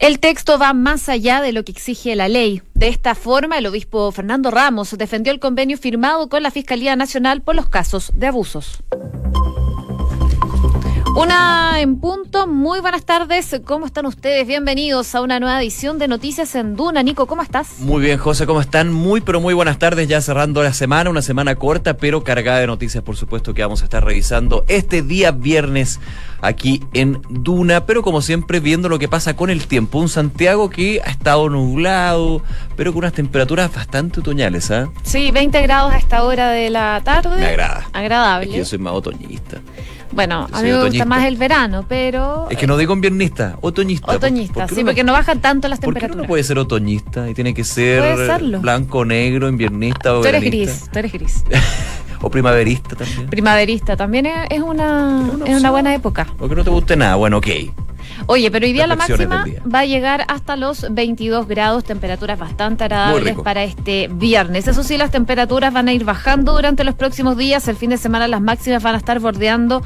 El 0.00 0.18
texto 0.18 0.58
va 0.58 0.74
más 0.74 1.08
allá 1.08 1.40
de 1.40 1.52
lo 1.52 1.64
que 1.64 1.72
exige 1.72 2.14
la 2.14 2.28
ley. 2.28 2.62
De 2.74 2.88
esta 2.88 3.14
forma, 3.14 3.58
el 3.58 3.66
obispo 3.66 4.12
Fernando 4.12 4.50
Ramos 4.50 4.96
defendió 4.98 5.32
el 5.32 5.40
convenio 5.40 5.78
firmado 5.78 6.28
con 6.28 6.42
la 6.42 6.50
Fiscalía 6.50 6.94
Nacional 6.96 7.42
por 7.42 7.54
los 7.54 7.68
casos 7.68 8.12
de 8.14 8.26
abusos. 8.26 8.82
Una 11.16 11.80
en 11.80 11.98
punto, 11.98 12.46
muy 12.46 12.80
buenas 12.80 13.04
tardes, 13.04 13.60
¿cómo 13.64 13.84
están 13.86 14.06
ustedes? 14.06 14.46
Bienvenidos 14.46 15.14
a 15.14 15.22
una 15.22 15.40
nueva 15.40 15.60
edición 15.60 15.98
de 15.98 16.06
Noticias 16.06 16.54
en 16.54 16.76
Duna. 16.76 17.02
Nico, 17.02 17.26
¿cómo 17.26 17.42
estás? 17.42 17.80
Muy 17.80 18.00
bien, 18.00 18.16
José, 18.16 18.46
¿cómo 18.46 18.60
están? 18.60 18.92
Muy, 18.92 19.20
pero 19.20 19.40
muy 19.40 19.52
buenas 19.52 19.78
tardes, 19.78 20.06
ya 20.06 20.20
cerrando 20.20 20.62
la 20.62 20.72
semana, 20.72 21.10
una 21.10 21.22
semana 21.22 21.56
corta, 21.56 21.96
pero 21.96 22.22
cargada 22.22 22.60
de 22.60 22.68
noticias, 22.68 23.02
por 23.02 23.16
supuesto, 23.16 23.54
que 23.54 23.62
vamos 23.62 23.82
a 23.82 23.84
estar 23.84 24.04
revisando 24.04 24.64
este 24.68 25.02
día 25.02 25.32
viernes 25.32 25.98
aquí 26.40 26.82
en 26.92 27.20
Duna, 27.28 27.86
pero 27.86 28.02
como 28.02 28.22
siempre 28.22 28.60
viendo 28.60 28.88
lo 28.88 28.98
que 28.98 29.08
pasa 29.08 29.34
con 29.34 29.50
el 29.50 29.66
tiempo. 29.66 29.98
Un 29.98 30.08
Santiago 30.08 30.70
que 30.70 31.00
ha 31.04 31.10
estado 31.10 31.48
nublado, 31.48 32.42
pero 32.76 32.92
con 32.92 33.00
unas 33.00 33.12
temperaturas 33.12 33.72
bastante 33.74 34.20
otoñales, 34.20 34.70
¿ah? 34.70 34.88
Sí, 35.02 35.30
20 35.30 35.60
grados 35.62 35.92
a 35.92 35.98
esta 35.98 36.22
hora 36.24 36.50
de 36.50 36.70
la 36.70 37.00
tarde. 37.04 37.36
Me 37.40 37.46
agrada. 37.46 37.88
Agradable. 37.92 38.46
Es 38.46 38.52
que 38.52 38.58
yo 38.58 38.64
soy 38.64 38.78
más 38.78 38.92
otoñista. 38.94 39.60
Bueno, 40.12 40.48
a 40.50 40.62
mí 40.62 40.70
me 40.70 40.84
gusta 40.84 41.04
más 41.04 41.24
el 41.24 41.36
verano, 41.36 41.84
pero... 41.88 42.48
Es 42.50 42.58
que 42.58 42.66
no 42.66 42.76
digo 42.76 42.92
inviernista, 42.94 43.56
otoñista. 43.60 44.10
Otoñista, 44.10 44.66
sí, 44.66 44.82
porque 44.82 45.04
no 45.04 45.12
bajan 45.12 45.40
tanto 45.40 45.68
las 45.68 45.78
temperaturas. 45.78 46.16
¿Por 46.16 46.22
qué 46.22 46.28
puede 46.28 46.42
ser 46.42 46.58
otoñista 46.58 47.30
y 47.30 47.34
tiene 47.34 47.54
que 47.54 47.62
ser 47.62 48.18
blanco, 48.60 49.04
negro, 49.04 49.48
inviernista 49.48 50.14
o 50.14 50.20
Tú 50.20 50.26
eres 50.26 50.42
gris, 50.42 50.90
tú 50.92 50.98
eres 50.98 51.12
gris. 51.12 51.44
o 52.22 52.30
primaverista 52.30 52.96
también. 52.96 53.26
Primaverista 53.28 53.96
también 53.96 54.26
es 54.26 54.60
una, 54.60 55.30
es 55.46 55.58
una, 55.58 55.70
buena 55.70 55.94
época. 55.94 56.26
O 56.38 56.48
que 56.48 56.54
no 56.54 56.64
te 56.64 56.70
guste 56.70 56.96
nada, 56.96 57.16
bueno, 57.16 57.38
ok. 57.38 57.46
Oye, 58.26 58.50
pero 58.50 58.66
hoy 58.66 58.72
día 58.72 58.86
la 58.86 58.96
máxima 58.96 59.44
va 59.72 59.80
a 59.80 59.84
llegar 59.84 60.24
hasta 60.28 60.56
los 60.56 60.86
22 60.90 61.48
grados, 61.48 61.84
temperaturas 61.84 62.38
bastante 62.38 62.84
agradables 62.84 63.36
para 63.38 63.64
este 63.64 64.08
viernes. 64.12 64.68
Eso 64.68 64.82
sí, 64.82 64.96
las 64.96 65.10
temperaturas 65.10 65.72
van 65.72 65.88
a 65.88 65.92
ir 65.92 66.04
bajando 66.04 66.52
durante 66.52 66.84
los 66.84 66.94
próximos 66.94 67.36
días. 67.36 67.66
El 67.68 67.76
fin 67.76 67.90
de 67.90 67.96
semana 67.96 68.28
las 68.28 68.40
máximas 68.40 68.82
van 68.82 68.94
a 68.94 68.98
estar 68.98 69.18
bordeando 69.20 69.82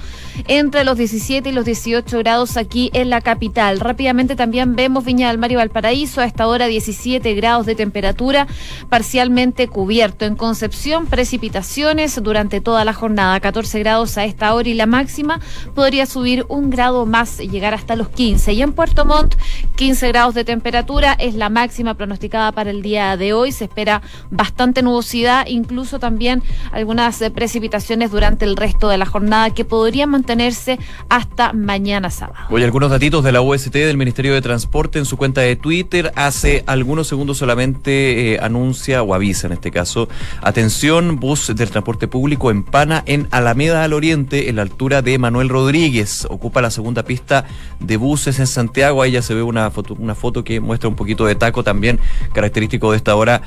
entre 0.46 0.84
los 0.84 0.96
17 0.96 1.48
y 1.48 1.52
los 1.52 1.64
18 1.64 2.18
grados 2.18 2.56
aquí 2.56 2.90
en 2.92 3.10
la 3.10 3.20
capital. 3.20 3.80
Rápidamente 3.80 4.36
también 4.36 4.76
vemos 4.76 5.04
Viña 5.04 5.28
del 5.28 5.38
Mar 5.38 5.52
y 5.52 5.56
Valparaíso 5.56 6.20
a 6.20 6.24
esta 6.24 6.46
hora 6.46 6.66
17 6.66 7.34
grados 7.34 7.66
de 7.66 7.74
temperatura, 7.74 8.46
parcialmente 8.88 9.68
cubierto. 9.68 10.24
En 10.24 10.36
Concepción, 10.36 11.06
precipitaciones 11.06 12.20
durante 12.22 12.60
toda 12.60 12.84
la 12.84 12.92
jornada, 12.92 13.38
14 13.40 13.78
grados 13.78 14.18
a 14.18 14.24
esta 14.24 14.54
hora 14.54 14.68
y 14.68 14.74
la 14.74 14.86
máxima 14.86 15.40
podría 15.74 16.06
subir 16.06 16.44
un 16.48 16.70
grado 16.70 17.06
más, 17.06 17.38
llegar 17.38 17.74
hasta 17.74 17.96
los 17.96 18.08
15. 18.14 18.52
Y 18.52 18.62
en 18.62 18.72
Puerto 18.72 19.04
Montt, 19.04 19.34
15 19.76 20.08
grados 20.08 20.34
de 20.34 20.44
temperatura 20.44 21.12
es 21.12 21.34
la 21.34 21.48
máxima 21.50 21.94
pronosticada 21.94 22.52
para 22.52 22.70
el 22.70 22.82
día 22.82 23.16
de 23.16 23.32
hoy. 23.32 23.52
Se 23.52 23.64
espera 23.64 24.02
bastante 24.30 24.82
nubosidad, 24.82 25.46
incluso 25.46 25.98
también 25.98 26.42
algunas 26.72 27.20
eh, 27.20 27.30
precipitaciones 27.30 28.10
durante 28.10 28.44
el 28.44 28.56
resto 28.56 28.88
de 28.88 28.98
la 28.98 29.06
jornada 29.06 29.50
que 29.50 29.64
podrían 29.64 30.10
mantenerse 30.10 30.78
hasta 31.08 31.52
mañana 31.52 32.10
sábado. 32.10 32.46
Hoy 32.50 32.62
algunos 32.62 32.90
datitos 32.90 33.24
de 33.24 33.32
la 33.32 33.40
UST 33.40 33.72
del 33.72 33.96
Ministerio 33.96 34.34
de 34.34 34.42
Transporte 34.42 34.98
en 34.98 35.04
su 35.04 35.16
cuenta 35.16 35.40
de 35.40 35.56
Twitter 35.56 36.12
hace 36.16 36.64
algunos 36.66 37.08
segundos 37.08 37.38
solamente 37.38 38.34
eh, 38.34 38.38
anuncia 38.40 39.02
o 39.02 39.14
avisa 39.14 39.46
en 39.46 39.52
este 39.52 39.70
caso, 39.70 40.08
atención, 40.40 41.18
bus 41.18 41.52
del 41.54 41.70
transporte 41.70 42.08
público 42.08 42.50
en 42.50 42.62
Pana 42.62 43.02
en 43.06 43.28
Alameda 43.30 43.84
al 43.84 43.92
Oriente 43.92 44.48
en 44.48 44.56
la 44.56 44.62
altura 44.62 45.02
de 45.02 45.18
Manuel 45.18 45.48
Rodríguez. 45.48 46.26
Ocupa 46.30 46.62
la 46.62 46.70
segunda 46.70 47.04
pista 47.04 47.44
de 47.80 47.93
buses 47.96 48.38
en 48.38 48.46
Santiago. 48.46 49.02
Ahí 49.02 49.12
ya 49.12 49.22
se 49.22 49.34
ve 49.34 49.42
una 49.42 49.70
foto, 49.70 49.94
una 49.98 50.14
foto 50.14 50.44
que 50.44 50.60
muestra 50.60 50.88
un 50.88 50.96
poquito 50.96 51.26
de 51.26 51.34
taco 51.34 51.62
también, 51.62 52.00
característico 52.32 52.90
de 52.90 52.96
esta 52.96 53.14
hora 53.16 53.42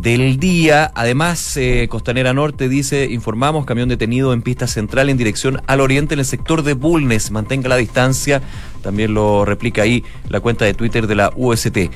del 0.00 0.38
día. 0.38 0.92
Además, 0.94 1.56
eh, 1.56 1.86
Costanera 1.90 2.32
Norte 2.32 2.68
dice, 2.68 3.06
informamos, 3.10 3.66
camión 3.66 3.88
detenido 3.88 4.32
en 4.32 4.42
pista 4.42 4.66
central 4.66 5.08
en 5.08 5.16
dirección 5.16 5.62
al 5.66 5.80
oriente 5.80 6.14
en 6.14 6.20
el 6.20 6.26
sector 6.26 6.62
de 6.62 6.74
Bulnes. 6.74 7.30
Mantenga 7.30 7.68
la 7.68 7.76
distancia. 7.76 8.42
También 8.82 9.14
lo 9.14 9.44
replica 9.44 9.82
ahí 9.82 10.04
la 10.28 10.40
cuenta 10.40 10.64
de 10.64 10.74
Twitter 10.74 11.06
de 11.06 11.14
la 11.14 11.32
UST. 11.34 11.90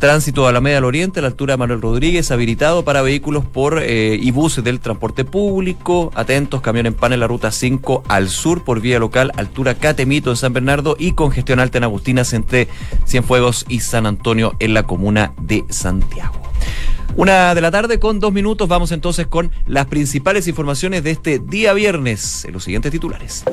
Tránsito 0.00 0.48
a 0.48 0.52
la 0.52 0.62
media 0.62 0.78
al 0.78 0.86
oriente, 0.86 1.18
a 1.18 1.22
la 1.22 1.28
altura 1.28 1.52
de 1.52 1.58
Manuel 1.58 1.82
Rodríguez, 1.82 2.30
habilitado 2.30 2.86
para 2.86 3.02
vehículos 3.02 3.44
por 3.44 3.82
eh, 3.82 4.18
y 4.18 4.30
buses 4.30 4.64
del 4.64 4.80
transporte 4.80 5.26
público. 5.26 6.10
Atentos, 6.14 6.62
camión 6.62 6.86
en 6.86 6.94
pan 6.94 7.12
en 7.12 7.20
la 7.20 7.26
ruta 7.26 7.50
5 7.50 8.04
al 8.08 8.30
sur 8.30 8.64
por 8.64 8.80
vía 8.80 8.98
local, 8.98 9.30
altura 9.36 9.74
Catemito 9.74 10.30
en 10.30 10.36
San 10.36 10.54
Bernardo 10.54 10.96
y 10.98 11.12
congestión 11.12 11.60
alta 11.60 11.76
en 11.76 11.84
Agustinas 11.84 12.32
entre 12.32 12.68
Cienfuegos 13.06 13.66
y 13.68 13.80
San 13.80 14.06
Antonio 14.06 14.56
en 14.58 14.72
la 14.72 14.84
comuna 14.84 15.34
de 15.38 15.66
Santiago. 15.68 16.40
Una 17.16 17.54
de 17.54 17.60
la 17.60 17.70
tarde 17.70 17.98
con 17.98 18.20
dos 18.20 18.32
minutos. 18.32 18.68
Vamos 18.68 18.92
entonces 18.92 19.26
con 19.26 19.50
las 19.66 19.86
principales 19.86 20.48
informaciones 20.48 21.02
de 21.02 21.10
este 21.10 21.38
día 21.38 21.72
viernes 21.72 22.44
en 22.44 22.52
los 22.52 22.64
siguientes 22.64 22.92
titulares. 22.92 23.44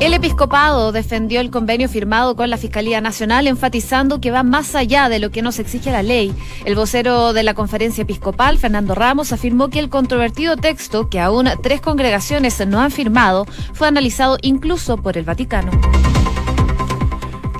El 0.00 0.12
episcopado 0.12 0.90
defendió 0.90 1.40
el 1.40 1.50
convenio 1.50 1.88
firmado 1.88 2.34
con 2.34 2.50
la 2.50 2.56
Fiscalía 2.56 3.00
Nacional, 3.00 3.46
enfatizando 3.46 4.20
que 4.20 4.32
va 4.32 4.42
más 4.42 4.74
allá 4.74 5.08
de 5.08 5.20
lo 5.20 5.30
que 5.30 5.40
nos 5.40 5.58
exige 5.58 5.92
la 5.92 6.02
ley. 6.02 6.34
El 6.64 6.74
vocero 6.74 7.32
de 7.32 7.44
la 7.44 7.54
conferencia 7.54 8.02
episcopal, 8.02 8.58
Fernando 8.58 8.94
Ramos, 8.94 9.32
afirmó 9.32 9.68
que 9.68 9.78
el 9.78 9.90
controvertido 9.90 10.56
texto, 10.56 11.08
que 11.08 11.20
aún 11.20 11.48
tres 11.62 11.80
congregaciones 11.80 12.66
no 12.66 12.80
han 12.80 12.90
firmado, 12.90 13.46
fue 13.72 13.86
analizado 13.86 14.36
incluso 14.42 14.96
por 14.96 15.16
el 15.16 15.24
Vaticano. 15.24 15.70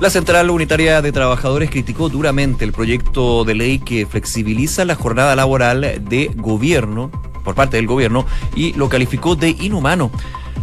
La 0.01 0.09
Central 0.09 0.49
Unitaria 0.49 1.01
de 1.01 1.13
Trabajadores 1.13 1.69
criticó 1.69 2.09
duramente 2.09 2.65
el 2.65 2.73
proyecto 2.73 3.45
de 3.45 3.55
ley 3.55 3.79
que 3.79 4.05
flexibiliza 4.05 4.83
la 4.83 4.95
jornada 4.95 5.37
laboral 5.37 6.03
de 6.03 6.31
gobierno, 6.35 7.09
por 7.45 7.55
parte 7.55 7.77
del 7.77 7.87
gobierno, 7.87 8.25
y 8.55 8.73
lo 8.73 8.89
calificó 8.89 9.37
de 9.37 9.51
inhumano. 9.51 10.11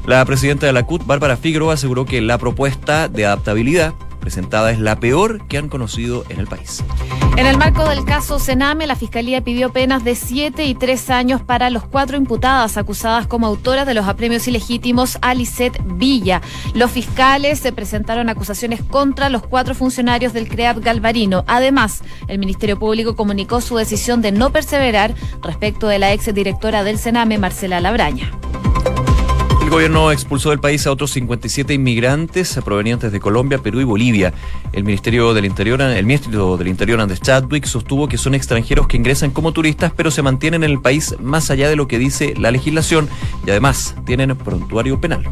La 0.06 0.22
presidenta 0.26 0.66
de 0.66 0.74
la 0.74 0.84
CUT, 0.84 1.06
Bárbara 1.06 1.38
Figueroa, 1.38 1.74
aseguró 1.74 2.04
que 2.04 2.20
la 2.20 2.36
propuesta 2.36 3.08
de 3.08 3.24
adaptabilidad 3.24 3.94
presentada 4.22 4.70
es 4.70 4.78
la 4.78 4.98
peor 5.00 5.46
que 5.48 5.58
han 5.58 5.68
conocido 5.68 6.24
en 6.30 6.40
el 6.40 6.46
país. 6.46 6.82
En 7.36 7.46
el 7.46 7.58
marco 7.58 7.86
del 7.88 8.04
caso 8.04 8.38
Sename, 8.38 8.86
la 8.86 8.94
Fiscalía 8.94 9.42
pidió 9.42 9.72
penas 9.72 10.04
de 10.04 10.14
siete 10.14 10.64
y 10.64 10.74
tres 10.74 11.10
años 11.10 11.42
para 11.42 11.68
los 11.68 11.84
cuatro 11.84 12.16
imputadas 12.16 12.76
acusadas 12.76 13.26
como 13.26 13.46
autoras 13.46 13.86
de 13.86 13.94
los 13.94 14.06
apremios 14.06 14.46
ilegítimos 14.48 15.18
a 15.20 15.34
Villa. 15.84 16.40
Los 16.74 16.90
fiscales 16.92 17.58
se 17.58 17.72
presentaron 17.72 18.28
acusaciones 18.28 18.80
contra 18.82 19.28
los 19.28 19.42
cuatro 19.42 19.74
funcionarios 19.74 20.32
del 20.32 20.48
CREAP 20.48 20.78
Galvarino. 20.78 21.44
Además, 21.48 22.02
el 22.28 22.38
Ministerio 22.38 22.78
Público 22.78 23.16
comunicó 23.16 23.60
su 23.60 23.76
decisión 23.76 24.22
de 24.22 24.30
no 24.30 24.50
perseverar 24.50 25.14
respecto 25.42 25.88
de 25.88 25.98
la 25.98 26.12
ex 26.12 26.32
directora 26.32 26.84
del 26.84 26.98
Sename, 26.98 27.38
Marcela 27.38 27.80
Labraña. 27.80 28.30
Gobierno 29.72 30.12
expulsó 30.12 30.50
del 30.50 30.60
país 30.60 30.86
a 30.86 30.92
otros 30.92 31.12
57 31.12 31.72
inmigrantes 31.72 32.60
provenientes 32.62 33.10
de 33.10 33.20
Colombia, 33.20 33.56
Perú 33.56 33.80
y 33.80 33.84
Bolivia. 33.84 34.34
El 34.74 34.84
Ministerio 34.84 35.32
del 35.32 35.46
Interior, 35.46 35.80
el 35.80 36.04
ministro 36.04 36.58
del 36.58 36.68
Interior, 36.68 37.00
Andrés 37.00 37.22
Chadwick, 37.22 37.64
sostuvo 37.64 38.06
que 38.06 38.18
son 38.18 38.34
extranjeros 38.34 38.86
que 38.86 38.98
ingresan 38.98 39.30
como 39.30 39.52
turistas, 39.52 39.90
pero 39.96 40.10
se 40.10 40.20
mantienen 40.20 40.62
en 40.62 40.72
el 40.72 40.82
país 40.82 41.16
más 41.20 41.50
allá 41.50 41.70
de 41.70 41.76
lo 41.76 41.88
que 41.88 41.98
dice 41.98 42.34
la 42.36 42.50
legislación 42.50 43.08
y 43.46 43.50
además 43.50 43.94
tienen 44.04 44.36
prontuario 44.36 45.00
penal. 45.00 45.24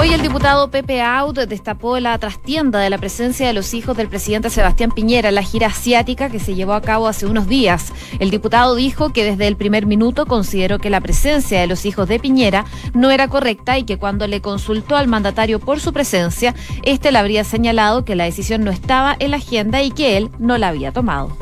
Hoy 0.00 0.12
el 0.12 0.22
diputado 0.22 0.70
Pepe 0.70 1.02
Aud 1.02 1.40
destapó 1.48 1.98
la 1.98 2.16
trastienda 2.18 2.78
de 2.78 2.88
la 2.88 2.98
presencia 2.98 3.48
de 3.48 3.52
los 3.52 3.74
hijos 3.74 3.96
del 3.96 4.08
presidente 4.08 4.48
Sebastián 4.48 4.92
Piñera 4.92 5.30
en 5.30 5.34
la 5.34 5.42
gira 5.42 5.66
asiática 5.66 6.30
que 6.30 6.38
se 6.38 6.54
llevó 6.54 6.74
a 6.74 6.82
cabo 6.82 7.08
hace 7.08 7.26
unos 7.26 7.48
días. 7.48 7.92
El 8.20 8.30
diputado 8.30 8.76
dijo 8.76 9.12
que 9.12 9.24
desde 9.24 9.48
el 9.48 9.56
primer 9.56 9.86
minuto 9.86 10.26
consideró 10.26 10.78
que 10.78 10.88
la 10.88 11.00
presencia 11.00 11.60
de 11.60 11.66
los 11.66 11.84
hijos 11.84 12.06
de 12.06 12.20
Piñera 12.20 12.64
no 12.94 13.10
era 13.10 13.26
correcta 13.26 13.76
y 13.76 13.82
que 13.82 13.98
cuando 13.98 14.28
le 14.28 14.40
consultó 14.40 14.94
al 14.94 15.08
mandatario 15.08 15.58
por 15.58 15.80
su 15.80 15.92
presencia, 15.92 16.54
este 16.84 17.10
le 17.10 17.18
habría 17.18 17.42
señalado 17.42 18.04
que 18.04 18.14
la 18.14 18.24
decisión 18.24 18.62
no 18.62 18.70
estaba 18.70 19.16
en 19.18 19.32
la 19.32 19.38
agenda 19.38 19.82
y 19.82 19.90
que 19.90 20.16
él 20.16 20.30
no 20.38 20.58
la 20.58 20.68
había 20.68 20.92
tomado. 20.92 21.36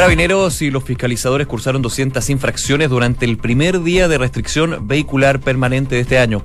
Carabineros 0.00 0.62
y 0.62 0.70
los 0.70 0.82
fiscalizadores 0.82 1.46
cursaron 1.46 1.82
200 1.82 2.30
infracciones 2.30 2.88
durante 2.88 3.26
el 3.26 3.36
primer 3.36 3.82
día 3.82 4.08
de 4.08 4.16
restricción 4.16 4.88
vehicular 4.88 5.40
permanente 5.40 5.94
de 5.94 6.00
este 6.00 6.18
año. 6.18 6.42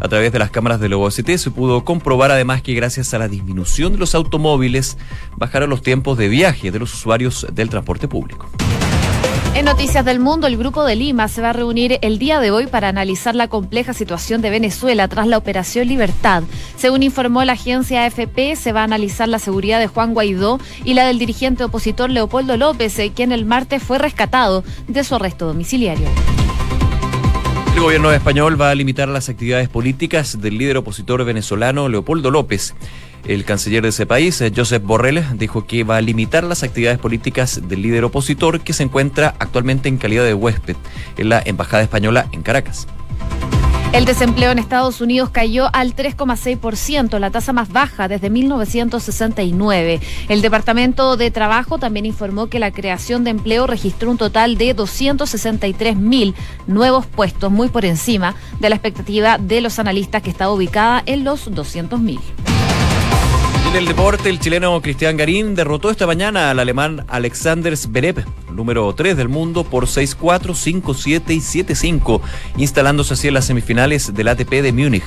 A 0.00 0.08
través 0.08 0.32
de 0.32 0.38
las 0.38 0.50
cámaras 0.50 0.80
de 0.80 0.88
la 0.88 0.96
OST 0.96 1.36
se 1.36 1.50
pudo 1.50 1.84
comprobar 1.84 2.30
además 2.30 2.62
que 2.62 2.72
gracias 2.72 3.12
a 3.12 3.18
la 3.18 3.28
disminución 3.28 3.92
de 3.92 3.98
los 3.98 4.14
automóviles 4.14 4.96
bajaron 5.36 5.68
los 5.68 5.82
tiempos 5.82 6.16
de 6.16 6.28
viaje 6.28 6.70
de 6.70 6.78
los 6.78 6.94
usuarios 6.94 7.46
del 7.52 7.68
transporte 7.68 8.08
público. 8.08 8.48
En 9.54 9.66
Noticias 9.66 10.04
del 10.04 10.18
Mundo, 10.18 10.48
el 10.48 10.56
Grupo 10.56 10.84
de 10.84 10.96
Lima 10.96 11.28
se 11.28 11.40
va 11.40 11.50
a 11.50 11.52
reunir 11.52 12.00
el 12.02 12.18
día 12.18 12.40
de 12.40 12.50
hoy 12.50 12.66
para 12.66 12.88
analizar 12.88 13.36
la 13.36 13.46
compleja 13.46 13.94
situación 13.94 14.42
de 14.42 14.50
Venezuela 14.50 15.06
tras 15.06 15.28
la 15.28 15.38
Operación 15.38 15.86
Libertad. 15.86 16.42
Según 16.76 17.04
informó 17.04 17.44
la 17.44 17.52
agencia 17.52 18.04
AFP, 18.04 18.56
se 18.56 18.72
va 18.72 18.80
a 18.80 18.84
analizar 18.84 19.28
la 19.28 19.38
seguridad 19.38 19.78
de 19.78 19.86
Juan 19.86 20.12
Guaidó 20.12 20.58
y 20.84 20.94
la 20.94 21.06
del 21.06 21.20
dirigente 21.20 21.62
opositor 21.62 22.10
Leopoldo 22.10 22.56
López, 22.56 23.00
quien 23.14 23.30
el 23.30 23.44
martes 23.44 23.80
fue 23.80 23.98
rescatado 23.98 24.64
de 24.88 25.04
su 25.04 25.14
arresto 25.14 25.46
domiciliario. 25.46 26.08
El 27.76 27.80
gobierno 27.80 28.10
español 28.10 28.60
va 28.60 28.70
a 28.70 28.74
limitar 28.74 29.08
las 29.08 29.28
actividades 29.28 29.68
políticas 29.68 30.40
del 30.40 30.58
líder 30.58 30.78
opositor 30.78 31.24
venezolano 31.24 31.88
Leopoldo 31.88 32.32
López. 32.32 32.74
El 33.26 33.44
canciller 33.44 33.82
de 33.82 33.88
ese 33.88 34.04
país, 34.04 34.42
Josep 34.54 34.84
Borrell, 34.84 35.24
dijo 35.38 35.66
que 35.66 35.82
va 35.82 35.96
a 35.96 36.00
limitar 36.02 36.44
las 36.44 36.62
actividades 36.62 36.98
políticas 36.98 37.60
del 37.68 37.80
líder 37.80 38.04
opositor 38.04 38.60
que 38.60 38.74
se 38.74 38.82
encuentra 38.82 39.34
actualmente 39.38 39.88
en 39.88 39.96
calidad 39.96 40.24
de 40.24 40.34
huésped 40.34 40.76
en 41.16 41.30
la 41.30 41.42
Embajada 41.44 41.82
Española 41.82 42.26
en 42.32 42.42
Caracas. 42.42 42.86
El 43.94 44.06
desempleo 44.06 44.50
en 44.50 44.58
Estados 44.58 45.00
Unidos 45.00 45.30
cayó 45.30 45.70
al 45.72 45.94
3,6%, 45.94 47.16
la 47.20 47.30
tasa 47.30 47.52
más 47.52 47.70
baja 47.70 48.08
desde 48.08 48.28
1969. 48.28 50.00
El 50.28 50.42
Departamento 50.42 51.16
de 51.16 51.30
Trabajo 51.30 51.78
también 51.78 52.04
informó 52.04 52.48
que 52.48 52.58
la 52.58 52.72
creación 52.72 53.22
de 53.22 53.30
empleo 53.30 53.68
registró 53.68 54.10
un 54.10 54.18
total 54.18 54.58
de 54.58 54.74
263 54.74 55.96
mil 55.96 56.34
nuevos 56.66 57.06
puestos, 57.06 57.52
muy 57.52 57.68
por 57.68 57.84
encima 57.84 58.34
de 58.58 58.68
la 58.68 58.74
expectativa 58.74 59.38
de 59.38 59.60
los 59.60 59.78
analistas 59.78 60.22
que 60.22 60.30
estaba 60.30 60.52
ubicada 60.52 61.04
en 61.06 61.22
los 61.22 61.54
200 61.54 62.00
mil. 62.00 62.20
En 63.74 63.80
el 63.80 63.86
deporte, 63.86 64.30
el 64.30 64.38
chileno 64.38 64.80
Cristian 64.80 65.16
Garín 65.16 65.56
derrotó 65.56 65.90
esta 65.90 66.06
mañana 66.06 66.48
al 66.48 66.60
alemán 66.60 67.04
Alexander 67.08 67.76
Zverev, 67.76 68.24
número 68.52 68.94
3 68.94 69.16
del 69.16 69.28
mundo, 69.28 69.64
por 69.64 69.86
6-4, 69.86 70.54
5-7 70.54 71.34
y 71.34 71.40
7-5, 71.40 72.20
instalándose 72.56 73.14
así 73.14 73.26
en 73.26 73.34
las 73.34 73.46
semifinales 73.46 74.14
del 74.14 74.28
ATP 74.28 74.62
de 74.62 74.72
Múnich. 74.72 75.02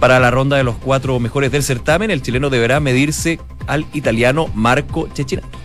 Para 0.00 0.18
la 0.18 0.32
ronda 0.32 0.56
de 0.56 0.64
los 0.64 0.74
cuatro 0.74 1.20
mejores 1.20 1.52
del 1.52 1.62
certamen, 1.62 2.10
el 2.10 2.20
chileno 2.20 2.50
deberá 2.50 2.80
medirse 2.80 3.38
al 3.68 3.86
italiano 3.92 4.50
Marco 4.56 5.08
Cecchinato. 5.14 5.56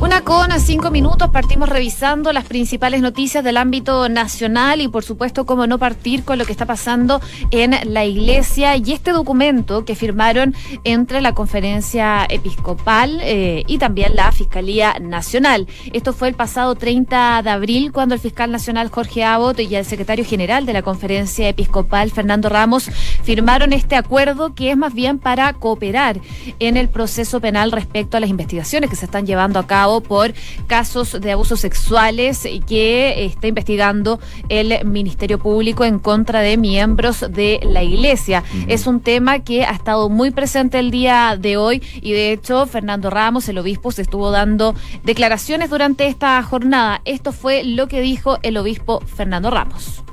Una 0.00 0.22
con 0.22 0.50
cinco 0.60 0.90
minutos, 0.90 1.28
partimos 1.28 1.68
revisando 1.68 2.32
las 2.32 2.46
principales 2.46 3.02
noticias 3.02 3.44
del 3.44 3.58
ámbito 3.58 4.08
nacional 4.08 4.80
y 4.80 4.88
por 4.88 5.04
supuesto 5.04 5.44
cómo 5.44 5.66
no 5.66 5.76
partir 5.76 6.24
con 6.24 6.38
lo 6.38 6.46
que 6.46 6.52
está 6.52 6.64
pasando 6.64 7.20
en 7.50 7.76
la 7.92 8.06
iglesia 8.06 8.76
y 8.78 8.92
este 8.92 9.10
documento 9.10 9.84
que 9.84 9.94
firmaron 9.94 10.54
entre 10.84 11.20
la 11.20 11.34
conferencia 11.34 12.24
episcopal 12.30 13.18
eh, 13.20 13.62
y 13.66 13.76
también 13.76 14.16
la 14.16 14.32
Fiscalía 14.32 14.96
Nacional. 14.98 15.68
Esto 15.92 16.14
fue 16.14 16.28
el 16.28 16.34
pasado 16.34 16.76
30 16.76 17.42
de 17.42 17.50
abril 17.50 17.92
cuando 17.92 18.14
el 18.14 18.22
fiscal 18.22 18.50
nacional 18.50 18.88
Jorge 18.88 19.22
Abbott 19.22 19.60
y 19.60 19.74
el 19.74 19.84
secretario 19.84 20.24
general 20.24 20.64
de 20.64 20.72
la 20.72 20.80
conferencia 20.80 21.46
episcopal 21.46 22.10
Fernando 22.10 22.48
Ramos 22.48 22.90
firmaron 23.22 23.74
este 23.74 23.96
acuerdo 23.96 24.54
que 24.54 24.70
es 24.70 24.78
más 24.78 24.94
bien 24.94 25.18
para 25.18 25.52
cooperar 25.52 26.20
en 26.58 26.78
el 26.78 26.88
proceso 26.88 27.38
penal 27.40 27.70
respecto 27.70 28.16
a 28.16 28.20
las 28.20 28.30
investigaciones 28.30 28.88
que 28.88 28.96
se 28.96 29.04
están 29.04 29.26
llevando 29.26 29.58
a 29.58 29.66
cabo 29.66 29.89
por 29.98 30.32
casos 30.68 31.20
de 31.20 31.32
abusos 31.32 31.58
sexuales 31.58 32.46
que 32.68 33.24
está 33.24 33.48
investigando 33.48 34.20
el 34.48 34.84
Ministerio 34.84 35.40
Público 35.40 35.84
en 35.84 35.98
contra 35.98 36.40
de 36.40 36.56
miembros 36.56 37.24
de 37.28 37.58
la 37.64 37.82
Iglesia. 37.82 38.44
Es 38.68 38.86
un 38.86 39.00
tema 39.00 39.40
que 39.40 39.64
ha 39.64 39.72
estado 39.72 40.08
muy 40.08 40.30
presente 40.30 40.78
el 40.78 40.92
día 40.92 41.36
de 41.36 41.56
hoy 41.56 41.82
y 42.00 42.12
de 42.12 42.32
hecho 42.32 42.66
Fernando 42.66 43.10
Ramos, 43.10 43.48
el 43.48 43.58
obispo, 43.58 43.90
se 43.90 44.02
estuvo 44.02 44.30
dando 44.30 44.76
declaraciones 45.02 45.70
durante 45.70 46.06
esta 46.06 46.40
jornada. 46.44 47.00
Esto 47.04 47.32
fue 47.32 47.64
lo 47.64 47.88
que 47.88 48.00
dijo 48.00 48.38
el 48.42 48.56
obispo 48.56 49.00
Fernando 49.00 49.50
Ramos. 49.50 50.04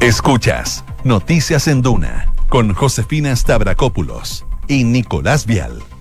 Escuchas 0.00 0.84
Noticias 1.02 1.66
en 1.66 1.80
Duna 1.80 2.32
con 2.48 2.74
Josefina 2.74 3.34
Stavrakopoulos 3.34 4.44
y 4.68 4.84
Nicolás 4.84 5.46
Vial. 5.46 5.93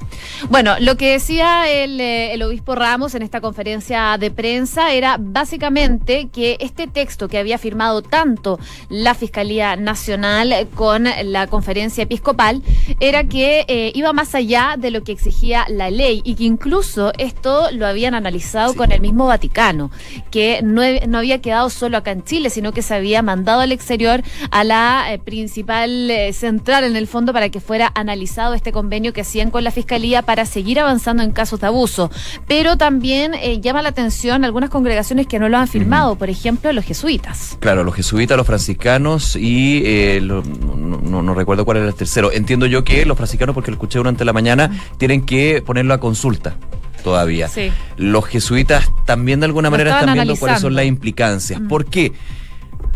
Bueno, 0.49 0.75
lo 0.79 0.97
que 0.97 1.11
decía 1.11 1.71
eh, 1.71 2.33
el, 2.33 2.43
obispo 2.43 2.75
Ramos 2.75 3.15
en 3.15 3.21
esta 3.21 3.39
conferencia 3.39 4.17
de 4.17 4.29
prensa 4.29 4.91
era 4.91 5.15
básicamente 5.17 6.27
que 6.33 6.57
este 6.59 6.85
texto 6.85 7.29
que 7.29 7.37
había 7.37 7.57
firmado 7.57 8.01
tanto 8.01 8.59
la 8.89 9.13
Fiscalía 9.15 9.77
Nacional 9.77 10.67
con 10.75 11.07
la 11.25 11.47
conferencia 11.47 12.03
episcopal 12.03 12.61
era 12.99 13.23
que 13.23 13.63
eh, 13.67 13.91
iba 13.95 14.11
más 14.11 14.35
allá 14.35 14.75
de 14.77 14.91
lo 14.91 15.03
que 15.03 15.13
exigía 15.13 15.65
la 15.69 15.89
ley 15.89 16.21
y 16.25 16.35
que 16.35 16.43
incluso 16.43 17.13
esto 17.17 17.71
lo 17.71 17.87
habían 17.87 18.13
analizado 18.13 18.75
con 18.75 18.91
el 18.91 18.99
mismo 18.99 19.27
Vaticano, 19.27 19.91
que 20.29 20.59
no, 20.61 20.81
había 21.17 21.41
quedado 21.41 21.69
solo 21.69 21.97
acá 21.97 22.11
en 22.11 22.23
Chile, 22.23 22.49
sino 22.49 22.73
que 22.73 22.81
se 22.81 22.93
había 22.93 23.21
mandado 23.21 23.61
al 23.61 23.71
exterior 23.71 24.21
a 24.51 24.63
la 24.65 25.13
eh, 25.13 25.19
principal 25.19 26.11
central 26.33 26.83
en 26.83 26.97
el 26.97 27.07
fondo 27.07 27.31
para 27.31 27.49
que 27.49 27.61
fuera 27.61 27.91
analizado 27.95 28.53
este 28.55 28.73
convenio 28.73 29.13
que 29.13 29.21
hacían 29.21 29.49
con 29.49 29.63
la 29.63 29.71
Fiscalía 29.71 30.21
para 30.21 30.32
seguir 30.45 30.79
avanzando 30.79 31.23
en 31.23 31.31
casos 31.31 31.59
de 31.59 31.67
abuso. 31.67 32.11
Pero 32.47 32.77
también 32.77 33.33
eh, 33.33 33.61
llama 33.61 33.81
la 33.81 33.89
atención 33.89 34.43
algunas 34.43 34.69
congregaciones 34.69 35.27
que 35.27 35.39
no 35.39 35.49
lo 35.49 35.57
han 35.57 35.67
firmado, 35.67 36.15
por 36.15 36.29
ejemplo, 36.29 36.71
los 36.73 36.85
jesuitas. 36.85 37.57
Claro, 37.59 37.83
los 37.83 37.95
jesuitas, 37.95 38.37
los 38.37 38.47
franciscanos 38.47 39.35
y 39.35 39.81
eh, 39.85 40.21
no, 40.21 41.33
recuerdo 41.33 41.65
cuál 41.65 41.77
era 41.77 41.87
el 41.87 41.95
tercero. 41.95 42.31
Entiendo 42.31 42.65
yo 42.65 42.83
que 42.83 43.05
los 43.05 43.17
franciscanos, 43.17 43.53
porque 43.53 43.71
lo 43.71 43.75
escuché 43.75 43.99
durante 43.99 44.25
la 44.25 44.33
mañana, 44.33 44.71
tienen 44.97 45.25
que 45.25 45.61
ponerlo 45.65 45.93
a 45.93 45.99
consulta 45.99 46.55
todavía. 47.03 47.47
Sí. 47.47 47.71
Los 47.97 48.25
jesuitas 48.25 48.89
también 49.05 49.39
de 49.39 49.47
alguna 49.47 49.69
manera 49.69 49.99
están 49.99 50.13
viendo 50.13 50.35
cuáles 50.35 50.61
son 50.61 50.75
las 50.75 50.85
implicancias. 50.85 51.61
¿Por 51.67 51.85
qué? 51.85 52.13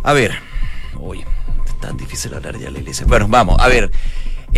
A 0.03 0.13
ver, 0.13 0.31
oye, 0.99 1.25
es 1.65 1.79
tan 1.79 1.97
difícil 1.97 2.33
hablar 2.33 2.57
ya 2.57 2.71
la 2.71 2.79
iglesia. 2.79 3.05
Bueno, 3.07 3.27
vamos, 3.27 3.57
a 3.59 3.67
ver. 3.67 3.91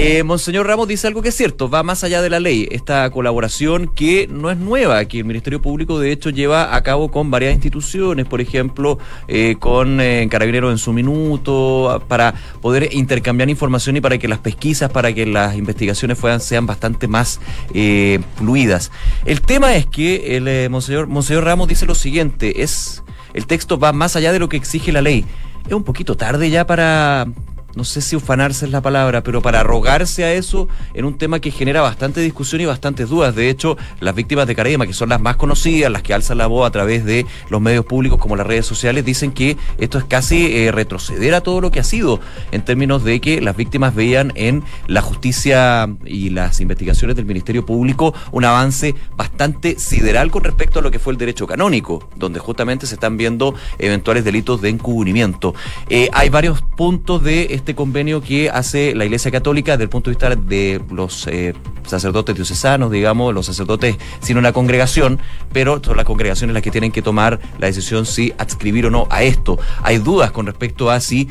Eh, 0.02 0.24
Monseñor 0.24 0.66
Ramos 0.66 0.88
dice 0.88 1.08
algo 1.08 1.22
que 1.22 1.28
es 1.28 1.36
cierto, 1.36 1.70
va 1.70 1.84
más 1.84 2.06
allá 2.06 2.22
de 2.22 2.30
la 2.30 2.40
ley. 2.40 2.70
Esta 2.72 3.10
colaboración 3.10 3.90
que 3.94 4.30
no 4.32 4.50
es 4.50 4.56
nueva, 4.56 5.04
que 5.04 5.18
el 5.18 5.26
Ministerio 5.26 5.62
Público 5.62 6.00
de 6.00 6.14
hecho 6.14 6.30
lleva 6.30 6.74
a 6.74 6.82
cabo 6.84 7.12
con 7.12 7.30
varias 7.30 7.54
instituciones, 7.54 8.26
por 8.26 8.40
ejemplo, 8.40 8.98
eh, 9.28 9.58
con 9.60 10.00
eh, 10.00 10.26
Carabineros 10.32 10.72
en 10.72 10.78
su 10.78 10.94
minuto, 10.94 12.02
para 12.08 12.34
poder 12.62 12.94
intercambiar 12.94 13.50
información 13.50 13.98
y 13.98 14.02
para 14.02 14.18
que 14.18 14.30
las 14.30 14.40
pesquisas, 14.40 14.90
para 14.90 15.12
que 15.12 15.26
las 15.26 15.58
investigaciones 15.58 16.18
puedan, 16.18 16.40
sean 16.40 16.66
bastante 16.66 17.10
más 17.10 17.42
eh, 17.74 18.22
fluidas. 18.38 18.94
El 19.26 19.42
tema 19.42 19.76
es 19.76 19.86
que 19.86 20.38
el 20.38 20.70
Monseñor, 20.70 21.08
Monseñor 21.08 21.44
Ramos 21.44 21.68
dice 21.68 21.86
lo 21.86 21.94
siguiente, 21.94 22.64
es 22.64 23.04
el 23.34 23.48
texto 23.48 23.78
va 23.78 23.92
más 23.92 24.16
allá 24.16 24.32
de 24.32 24.40
lo 24.40 24.48
que 24.48 24.56
exige 24.56 24.94
la 24.94 25.02
ley. 25.02 25.26
Es 25.68 25.74
un 25.74 25.84
poquito 25.84 26.16
tarde 26.16 26.50
ya 26.50 26.66
para, 26.66 27.28
no 27.76 27.84
sé 27.84 28.02
si 28.02 28.16
ufanarse 28.16 28.66
es 28.66 28.72
la 28.72 28.82
palabra, 28.82 29.24
pero 29.24 29.42
para 29.42 29.62
arrogarse 29.62 30.24
a 30.24 30.34
eso 30.34 30.68
en 30.94 31.06
un 31.06 31.18
tema 31.18 31.40
que 31.40 31.52
genera 31.52 31.82
bastante 31.82 32.22
discusión 32.22 32.62
y 32.62 32.66
bastantes 32.66 33.10
dudas. 33.10 33.36
De 33.36 33.50
hecho, 33.50 33.78
las 34.00 34.16
víctimas 34.16 34.48
de 34.48 34.56
Carema, 34.56 34.88
que 34.88 34.94
son 34.94 35.10
las 35.10 35.22
más 35.22 35.36
conocidas, 35.36 35.92
las 35.92 36.04
que 36.04 36.14
alzan 36.14 36.38
la 36.38 36.48
voz 36.48 36.68
a 36.68 36.72
través 36.72 37.06
de 37.06 37.26
los 37.50 37.62
medios 37.62 37.86
públicos 37.86 38.20
como 38.20 38.36
las 38.36 38.48
redes 38.48 38.66
sociales, 38.66 39.06
dicen 39.06 39.32
que 39.32 39.58
esto 39.78 39.98
es 39.98 40.06
casi 40.06 40.58
eh, 40.58 40.72
retroceder 40.72 41.34
a 41.34 41.42
todo 41.42 41.62
lo 41.62 41.72
que 41.72 41.80
ha 41.80 41.84
sido 41.84 42.20
en 42.52 42.64
términos 42.64 43.04
de 43.04 43.20
que 43.20 43.42
las 43.42 43.56
víctimas 43.56 43.96
veían 43.96 44.32
en 44.36 44.64
la 44.88 45.02
justicia 45.02 45.90
y 46.06 46.30
las 46.30 46.62
investigaciones 46.62 47.16
del 47.16 47.26
Ministerio 47.26 47.66
Público 47.66 48.14
un 48.32 48.46
avance 48.46 48.96
bastante 49.16 49.80
sideral 49.80 50.32
con 50.32 50.44
respecto 50.44 50.80
a 50.80 50.82
lo 50.82 50.92
que 50.92 51.00
fue 51.00 51.14
el 51.14 51.20
derecho 51.20 51.48
canónico, 51.48 52.10
donde 52.16 52.40
justamente 52.40 52.88
se 52.88 52.96
están 52.96 53.18
viendo 53.18 53.54
eventuales 53.78 54.24
delitos 54.24 54.62
de 54.62 54.70
encubrimiento. 54.70 55.54
Eh, 55.90 56.10
hay 56.14 56.30
varios 56.30 56.62
puntos 56.62 57.24
de 57.24 57.59
este 57.60 57.76
convenio 57.76 58.22
que 58.22 58.50
hace 58.50 58.96
la 58.96 59.06
Iglesia 59.06 59.32
Católica 59.32 59.74
desde 59.74 59.84
el 59.84 59.90
punto 59.90 60.10
de 60.10 60.16
vista 60.16 60.36
de 60.36 60.82
los 60.92 61.28
eh, 61.28 61.54
sacerdotes 61.86 62.36
diocesanos, 62.36 62.92
digamos, 62.92 63.34
los 63.34 63.46
sacerdotes 63.46 63.98
sin 64.22 64.38
una 64.38 64.54
congregación, 64.54 65.20
pero 65.54 65.82
son 65.84 65.98
las 65.98 66.06
congregaciones 66.06 66.54
las 66.54 66.64
que 66.64 66.72
tienen 66.72 66.92
que 66.92 67.02
tomar 67.02 67.40
la 67.60 67.68
decisión 67.68 68.06
si 68.06 68.34
adscribir 68.38 68.88
o 68.88 68.90
no 68.90 69.08
a 69.10 69.24
esto. 69.24 69.60
Hay 69.84 69.98
dudas 69.98 70.32
con 70.32 70.46
respecto 70.46 70.90
a 70.90 71.00
si 71.00 71.30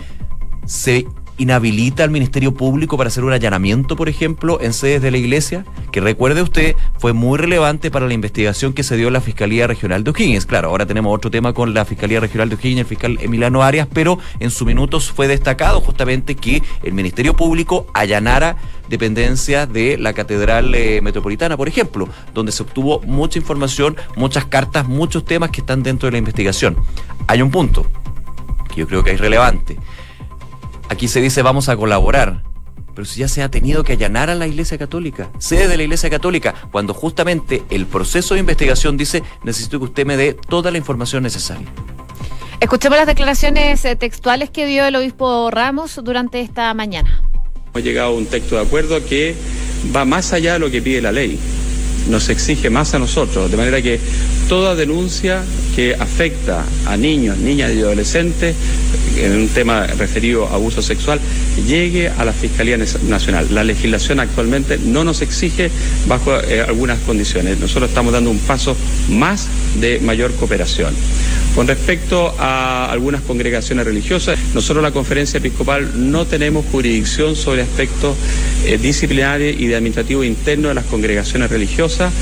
se 0.67 1.07
inhabilita 1.39 2.05
al 2.05 2.11
Ministerio 2.11 2.53
Público 2.53 2.97
para 2.97 3.09
hacer 3.09 3.25
un 3.25 3.33
allanamiento, 3.33 3.97
por 3.97 4.09
ejemplo, 4.09 4.61
en 4.61 4.73
sedes 4.73 5.01
de 5.03 5.11
la 5.11 5.19
Iglesia, 5.19 5.65
que 5.93 6.01
recuerde 6.01 6.43
usted, 6.43 6.77
fue 6.99 7.13
muy 7.13 7.39
relevante 7.39 7.91
para 7.91 8.07
la 8.07 8.15
investigación 8.15 8.73
que 8.73 8.83
se 8.83 8.97
dio 8.97 9.07
en 9.07 9.15
la 9.15 9.21
Fiscalía 9.21 9.67
Regional 9.67 10.05
de 10.05 10.11
O'Higgins. 10.11 10.47
Claro, 10.47 10.69
ahora 10.69 10.87
tenemos 10.87 11.15
otro 11.15 11.31
tema 11.31 11.53
con 11.53 11.75
la 11.75 11.85
Fiscalía 11.85 12.21
Regional 12.21 12.49
de 12.49 12.57
O'Higgins, 12.57 12.81
el 12.81 12.87
fiscal 12.87 13.19
Emiliano 13.21 13.63
Arias, 13.63 13.89
pero 13.93 14.19
en 14.41 14.51
su 14.51 14.67
minutos 14.67 15.11
fue 15.11 15.29
destacado 15.29 15.81
justamente 15.81 16.35
que 16.35 16.63
el 16.83 16.93
Ministerio 16.93 17.35
Público 17.35 17.87
allanara 17.95 18.57
dependencias 18.89 19.71
de 19.73 19.97
la 19.99 20.13
Catedral 20.13 20.75
eh, 20.75 21.01
Metropolitana, 21.03 21.57
por 21.57 21.69
ejemplo, 21.69 22.09
donde 22.35 22.53
se 22.53 22.63
obtuvo 22.63 23.01
mucha 23.01 23.39
información, 23.39 23.97
muchas 24.17 24.45
cartas, 24.47 24.89
muchos 24.89 25.25
temas 25.25 25.51
que 25.51 25.61
están 25.61 25.83
dentro 25.83 26.07
de 26.07 26.13
la 26.13 26.19
investigación. 26.19 26.77
Hay 27.27 27.43
un 27.43 27.51
punto 27.51 27.87
que 28.69 28.81
yo 28.81 28.87
creo 28.87 29.05
que 29.05 29.13
es 29.13 29.21
relevante 29.21 29.79
Aquí 30.89 31.09
se 31.09 31.21
dice 31.21 31.43
vamos 31.43 31.69
a 31.69 31.77
colaborar. 31.77 32.43
Pero 32.95 33.07
si 33.07 33.21
ya 33.21 33.29
se 33.29 33.43
ha 33.43 33.49
tenido 33.49 33.85
que 33.85 33.93
allanar 33.93 34.29
a 34.29 34.35
la 34.35 34.49
Iglesia 34.49 34.77
Católica, 34.77 35.31
sede 35.39 35.69
de 35.69 35.77
la 35.77 35.85
Iglesia 35.85 36.11
Católica, 36.11 36.55
cuando 36.73 36.95
justamente 36.95 37.63
el 37.71 37.87
proceso 37.87 38.35
de 38.35 38.41
investigación 38.41 38.97
dice 38.97 39.23
necesito 39.45 39.79
que 39.79 39.85
usted 39.85 40.05
me 40.05 40.17
dé 40.17 40.35
toda 40.35 40.73
la 40.73 40.79
información 40.79 41.23
necesaria. 41.23 41.69
Escuchemos 42.61 42.99
las 42.99 43.07
declaraciones 43.07 43.85
eh, 43.85 43.95
textuales 43.95 44.51
que 44.51 44.67
dio 44.67 44.85
el 44.85 44.97
obispo 44.97 45.49
Ramos 45.51 46.01
durante 46.03 46.41
esta 46.41 46.75
mañana. 46.75 47.23
Hemos 47.73 47.85
llegado 47.85 48.09
a 48.09 48.15
un 48.15 48.27
texto 48.27 48.57
de 48.57 48.63
acuerdo 48.63 49.05
que 49.05 49.37
va 49.95 50.05
más 50.05 50.33
allá 50.33 50.55
de 50.55 50.59
lo 50.59 50.69
que 50.69 50.83
pide 50.83 51.01
la 51.01 51.13
ley. 51.13 51.39
Nos 52.09 52.29
exige 52.29 52.71
más 52.71 52.95
a 52.95 52.99
nosotros, 52.99 53.51
de 53.51 53.57
manera 53.57 53.83
que 53.83 54.01
toda 54.49 54.75
denuncia 54.75 55.43
que 55.75 55.95
afecta 55.95 56.65
a 56.87 56.97
niños, 56.97 57.39
niñas 57.39 57.73
y 57.75 57.81
adolescentes 57.81 58.57
en 59.17 59.33
un 59.33 59.49
tema 59.49 59.87
referido 59.87 60.47
a 60.47 60.55
abuso 60.55 60.83
sexual 60.83 61.21
llegue 61.67 62.09
a 62.09 62.25
la 62.25 62.33
Fiscalía 62.33 62.77
Nacional. 62.77 63.49
La 63.51 63.65
legislación 63.65 64.21
actualmente 64.21 64.79
no 64.79 65.05
nos 65.05 65.23
exige 65.23 65.71
bajo 66.07 66.39
eh, 66.41 66.63
algunas 66.67 66.99
condiciones. 67.01 67.59
Nosotros 67.59 67.91
estamos 67.91 68.13
dando 68.13 68.31
un 68.31 68.39
paso 68.39 68.77
más 69.11 69.49
de 69.81 70.01
mayor 70.01 70.33
cooperación. 70.35 70.95
Con 71.55 71.67
respecto 71.67 72.35
a 72.39 72.91
algunas 72.91 73.23
congregaciones 73.23 73.85
religiosas, 73.85 74.39
nosotros 74.55 74.83
la 74.83 74.93
conferencia 74.93 75.39
episcopal 75.39 76.11
no 76.11 76.27
tenemos 76.27 76.65
jurisdicción 76.71 77.35
sobre 77.35 77.63
aspectos 77.63 78.17
eh, 78.65 78.79
disciplinarios 78.79 79.57
y 79.59 79.67
de 79.67 79.77
administrativo 79.77 80.25
interno 80.25 80.69
de 80.69 80.75
las 80.75 80.85
congregaciones 80.85 81.51
religiosas. 81.51 82.13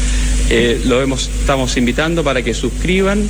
Eh, 0.48 0.80
lo 0.84 1.02
estamos 1.14 1.76
invitando 1.76 2.22
para 2.22 2.42
que 2.42 2.54
suscriban, 2.54 3.28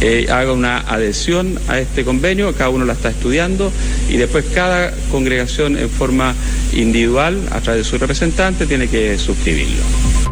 eh, 0.00 0.26
hagan 0.30 0.58
una 0.58 0.78
adhesión 0.78 1.58
a 1.68 1.78
este 1.78 2.04
convenio, 2.04 2.54
cada 2.54 2.70
uno 2.70 2.84
la 2.84 2.94
está 2.94 3.10
estudiando 3.10 3.70
y 4.08 4.16
después 4.16 4.44
cada 4.54 4.94
congregación 5.10 5.76
en 5.76 5.90
forma 5.90 6.34
individual, 6.72 7.38
a 7.50 7.60
través 7.60 7.84
de 7.84 7.90
su 7.90 7.98
representante, 7.98 8.66
tiene 8.66 8.88
que 8.88 9.18
suscribirlo. 9.18 10.23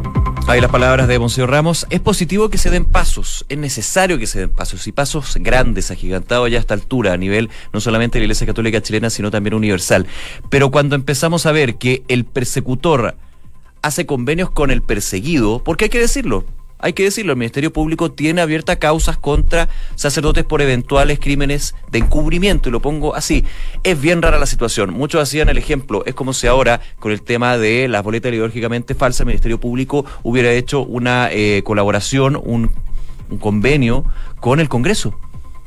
Ahí 0.48 0.60
las 0.60 0.70
palabras 0.70 1.08
de 1.08 1.18
Monseñor 1.18 1.50
Ramos. 1.50 1.86
Es 1.88 2.00
positivo 2.00 2.48
que 2.50 2.58
se 2.58 2.68
den 2.68 2.84
pasos, 2.84 3.46
es 3.48 3.56
necesario 3.56 4.18
que 4.18 4.26
se 4.26 4.40
den 4.40 4.50
pasos, 4.50 4.86
y 4.86 4.92
pasos 4.92 5.36
grandes, 5.40 5.90
agigantados 5.90 6.50
ya 6.50 6.58
a 6.58 6.60
esta 6.60 6.74
altura, 6.74 7.12
a 7.12 7.16
nivel 7.16 7.48
no 7.72 7.80
solamente 7.80 8.18
de 8.18 8.20
la 8.20 8.24
Iglesia 8.24 8.46
Católica 8.46 8.82
chilena, 8.82 9.08
sino 9.08 9.30
también 9.30 9.54
universal. 9.54 10.06
Pero 10.50 10.70
cuando 10.70 10.96
empezamos 10.96 11.46
a 11.46 11.52
ver 11.52 11.76
que 11.76 12.02
el 12.08 12.24
persecutor 12.24 13.16
hace 13.82 14.04
convenios 14.04 14.50
con 14.50 14.70
el 14.70 14.82
perseguido, 14.82 15.62
porque 15.64 15.84
hay 15.84 15.90
que 15.90 16.00
decirlo, 16.00 16.44
hay 16.82 16.92
que 16.92 17.04
decirlo, 17.04 17.32
el 17.32 17.38
Ministerio 17.38 17.72
Público 17.72 18.10
tiene 18.10 18.40
abiertas 18.40 18.76
causas 18.76 19.16
contra 19.16 19.68
sacerdotes 19.94 20.44
por 20.44 20.60
eventuales 20.60 21.18
crímenes 21.20 21.74
de 21.90 22.00
encubrimiento, 22.00 22.68
y 22.68 22.72
lo 22.72 22.82
pongo 22.82 23.14
así. 23.14 23.44
Es 23.84 24.00
bien 24.00 24.20
rara 24.20 24.38
la 24.38 24.46
situación. 24.46 24.92
Muchos 24.92 25.22
hacían 25.22 25.48
el 25.48 25.58
ejemplo, 25.58 26.02
es 26.04 26.14
como 26.14 26.32
si 26.32 26.48
ahora, 26.48 26.80
con 26.98 27.12
el 27.12 27.22
tema 27.22 27.56
de 27.56 27.88
las 27.88 28.02
boletas 28.02 28.32
ideológicamente 28.32 28.94
falsas, 28.94 29.20
el 29.20 29.26
Ministerio 29.26 29.60
Público 29.60 30.04
hubiera 30.22 30.52
hecho 30.52 30.80
una 30.80 31.28
eh, 31.30 31.62
colaboración, 31.64 32.36
un 32.36 32.70
convenio 33.38 34.04
con 34.40 34.60
el 34.60 34.68
Congreso. 34.68 35.16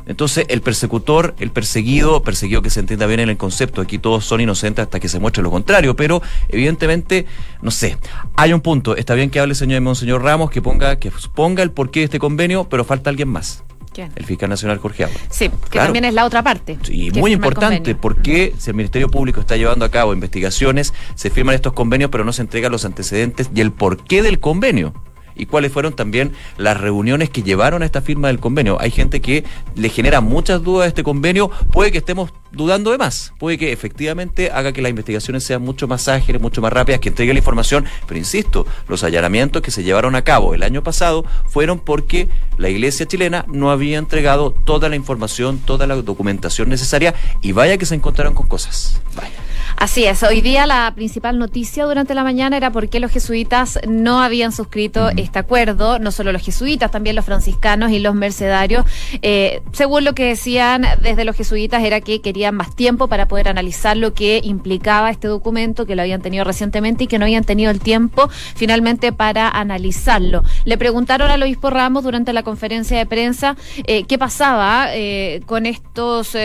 Entonces, 0.05 0.45
el 0.49 0.61
persecutor, 0.61 1.35
el 1.39 1.51
perseguido, 1.51 2.21
perseguido 2.23 2.61
que 2.61 2.69
se 2.69 2.79
entienda 2.79 3.05
bien 3.05 3.21
en 3.21 3.29
el 3.29 3.37
concepto, 3.37 3.81
aquí 3.81 3.97
todos 3.97 4.25
son 4.25 4.41
inocentes 4.41 4.83
hasta 4.83 4.99
que 4.99 5.09
se 5.09 5.19
muestre 5.19 5.41
lo 5.41 5.51
contrario, 5.51 5.95
pero 5.95 6.21
evidentemente, 6.49 7.25
no 7.61 7.71
sé, 7.71 7.97
hay 8.35 8.53
un 8.53 8.61
punto, 8.61 8.95
está 8.95 9.15
bien 9.15 9.29
que 9.29 9.39
hable 9.39 9.53
el 9.53 9.57
señor 9.57 9.81
Monseñor 9.81 10.21
Ramos, 10.23 10.51
que 10.51 10.61
ponga, 10.61 10.97
que 10.97 11.11
ponga 11.33 11.63
el 11.63 11.71
porqué 11.71 12.01
de 12.01 12.05
este 12.05 12.19
convenio, 12.19 12.65
pero 12.69 12.83
falta 12.83 13.09
alguien 13.09 13.29
más. 13.29 13.63
¿Quién? 13.93 14.11
El 14.17 14.25
fiscal 14.25 14.49
nacional 14.49 14.77
Jorge 14.77 15.05
Agua. 15.05 15.15
Sí, 15.29 15.49
que 15.69 15.79
también 15.79 16.03
es 16.03 16.13
la 16.13 16.25
otra 16.25 16.43
parte. 16.43 16.77
Sí, 16.83 17.11
muy 17.15 17.31
importante, 17.31 17.95
porque 17.95 18.53
si 18.57 18.69
el 18.69 18.75
Ministerio 18.75 19.09
Público 19.09 19.39
está 19.39 19.55
llevando 19.55 19.85
a 19.85 19.89
cabo 19.89 20.13
investigaciones, 20.13 20.93
se 21.15 21.29
firman 21.29 21.55
estos 21.55 21.71
convenios, 21.71 22.11
pero 22.11 22.25
no 22.25 22.33
se 22.33 22.41
entregan 22.41 22.73
los 22.73 22.83
antecedentes 22.83 23.49
y 23.55 23.61
el 23.61 23.71
porqué 23.71 24.21
del 24.21 24.39
convenio 24.39 24.93
y 25.35 25.45
cuáles 25.45 25.71
fueron 25.71 25.93
también 25.93 26.33
las 26.57 26.79
reuniones 26.79 27.29
que 27.29 27.43
llevaron 27.43 27.81
a 27.81 27.85
esta 27.85 28.01
firma 28.01 28.27
del 28.27 28.39
convenio. 28.39 28.77
Hay 28.79 28.91
gente 28.91 29.21
que 29.21 29.43
le 29.75 29.89
genera 29.89 30.21
muchas 30.21 30.63
dudas 30.63 30.85
a 30.85 30.87
este 30.87 31.03
convenio, 31.03 31.49
puede 31.71 31.91
que 31.91 31.99
estemos 31.99 32.31
dudando 32.51 32.91
de 32.91 32.97
más, 32.97 33.33
puede 33.37 33.57
que 33.57 33.71
efectivamente 33.71 34.49
haga 34.49 34.71
que 34.71 34.81
las 34.81 34.89
investigaciones 34.89 35.43
sean 35.43 35.61
mucho 35.61 35.87
más 35.87 36.07
ágiles, 36.07 36.41
mucho 36.41 36.61
más 36.61 36.71
rápidas, 36.71 37.01
que 37.01 37.09
entregue 37.09 37.33
la 37.33 37.39
información, 37.39 37.85
pero 38.07 38.17
insisto, 38.17 38.65
los 38.87 39.03
allanamientos 39.03 39.61
que 39.61 39.71
se 39.71 39.83
llevaron 39.83 40.15
a 40.15 40.23
cabo 40.23 40.53
el 40.53 40.63
año 40.63 40.83
pasado 40.83 41.25
fueron 41.47 41.79
porque 41.79 42.29
la 42.57 42.69
iglesia 42.69 43.05
chilena 43.05 43.45
no 43.47 43.71
había 43.71 43.97
entregado 43.97 44.51
toda 44.51 44.89
la 44.89 44.95
información, 44.95 45.59
toda 45.59 45.85
la 45.87 45.95
documentación 45.95 46.69
necesaria 46.69 47.13
y 47.41 47.51
vaya 47.51 47.77
que 47.77 47.85
se 47.85 47.95
encontraron 47.95 48.33
con 48.33 48.47
cosas. 48.47 49.01
Vaya. 49.15 49.44
Así 49.77 50.05
es, 50.05 50.23
hoy 50.23 50.39
día 50.39 50.65
la 50.65 50.93
principal 50.95 51.37
noticia 51.37 51.83
durante 51.83 52.15
la 52.15 52.23
mañana 52.23 52.55
era 52.55 52.71
por 52.71 52.87
qué 52.87 53.01
los 53.01 53.11
jesuitas 53.11 53.77
no 53.87 54.21
habían 54.21 54.53
suscrito 54.53 55.09
este 55.17 55.37
acuerdo, 55.37 55.99
no 55.99 56.11
solo 56.11 56.31
los 56.31 56.43
jesuitas, 56.43 56.91
también 56.91 57.15
los 57.15 57.25
franciscanos 57.25 57.91
y 57.91 57.99
los 57.99 58.15
mercedarios. 58.15 58.85
Eh, 59.21 59.61
según 59.73 60.05
lo 60.05 60.15
que 60.15 60.23
decían 60.25 60.85
desde 61.01 61.25
los 61.25 61.35
jesuitas 61.35 61.83
era 61.83 61.99
que 61.99 62.21
querían 62.21 62.55
más 62.55 62.73
tiempo 62.73 63.09
para 63.09 63.27
poder 63.27 63.49
analizar 63.49 63.97
lo 63.97 64.13
que 64.13 64.39
implicaba 64.43 65.11
este 65.11 65.27
documento, 65.27 65.85
que 65.85 65.95
lo 65.95 66.03
habían 66.03 66.21
tenido 66.21 66.45
recientemente 66.45 67.03
y 67.03 67.07
que 67.07 67.19
no 67.19 67.25
habían 67.25 67.43
tenido 67.43 67.69
el 67.69 67.81
tiempo 67.81 68.29
finalmente 68.29 69.11
para 69.11 69.49
analizarlo. 69.49 70.43
Le 70.63 70.77
preguntaron 70.77 71.29
al 71.29 71.43
obispo 71.43 71.69
Ramos 71.69 72.05
durante 72.05 72.31
la 72.31 72.43
conferencia 72.43 72.97
de 72.97 73.05
prensa 73.05 73.57
eh, 73.85 74.05
qué 74.05 74.17
pasaba 74.17 74.87
eh, 74.95 75.41
con 75.45 75.65
estos 75.65 76.35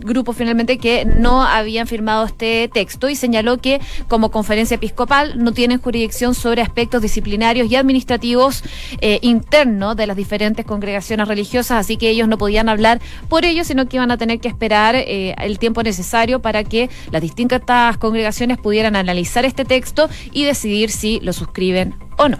grupos 0.00 0.36
finalmente 0.36 0.78
que 0.78 1.04
no 1.04 1.42
habían 1.42 1.86
firmado 1.86 2.24
este 2.24 2.70
texto 2.78 3.08
y 3.08 3.16
señaló 3.16 3.58
que 3.58 3.80
como 4.06 4.30
conferencia 4.30 4.76
episcopal 4.76 5.42
no 5.42 5.50
tienen 5.50 5.80
jurisdicción 5.80 6.32
sobre 6.32 6.62
aspectos 6.62 7.02
disciplinarios 7.02 7.68
y 7.68 7.74
administrativos 7.74 8.62
eh, 9.00 9.18
internos 9.22 9.96
de 9.96 10.06
las 10.06 10.16
diferentes 10.16 10.64
congregaciones 10.64 11.26
religiosas, 11.26 11.78
así 11.78 11.96
que 11.96 12.08
ellos 12.08 12.28
no 12.28 12.38
podían 12.38 12.68
hablar 12.68 13.00
por 13.28 13.44
ello, 13.44 13.64
sino 13.64 13.88
que 13.88 13.96
iban 13.96 14.12
a 14.12 14.16
tener 14.16 14.38
que 14.38 14.46
esperar 14.46 14.94
eh, 14.94 15.34
el 15.40 15.58
tiempo 15.58 15.82
necesario 15.82 16.40
para 16.40 16.62
que 16.62 16.88
las 17.10 17.20
distintas 17.20 17.96
congregaciones 17.98 18.58
pudieran 18.58 18.94
analizar 18.94 19.44
este 19.44 19.64
texto 19.64 20.08
y 20.30 20.44
decidir 20.44 20.92
si 20.92 21.18
lo 21.18 21.32
suscriben 21.32 21.96
o 22.16 22.28
no. 22.28 22.38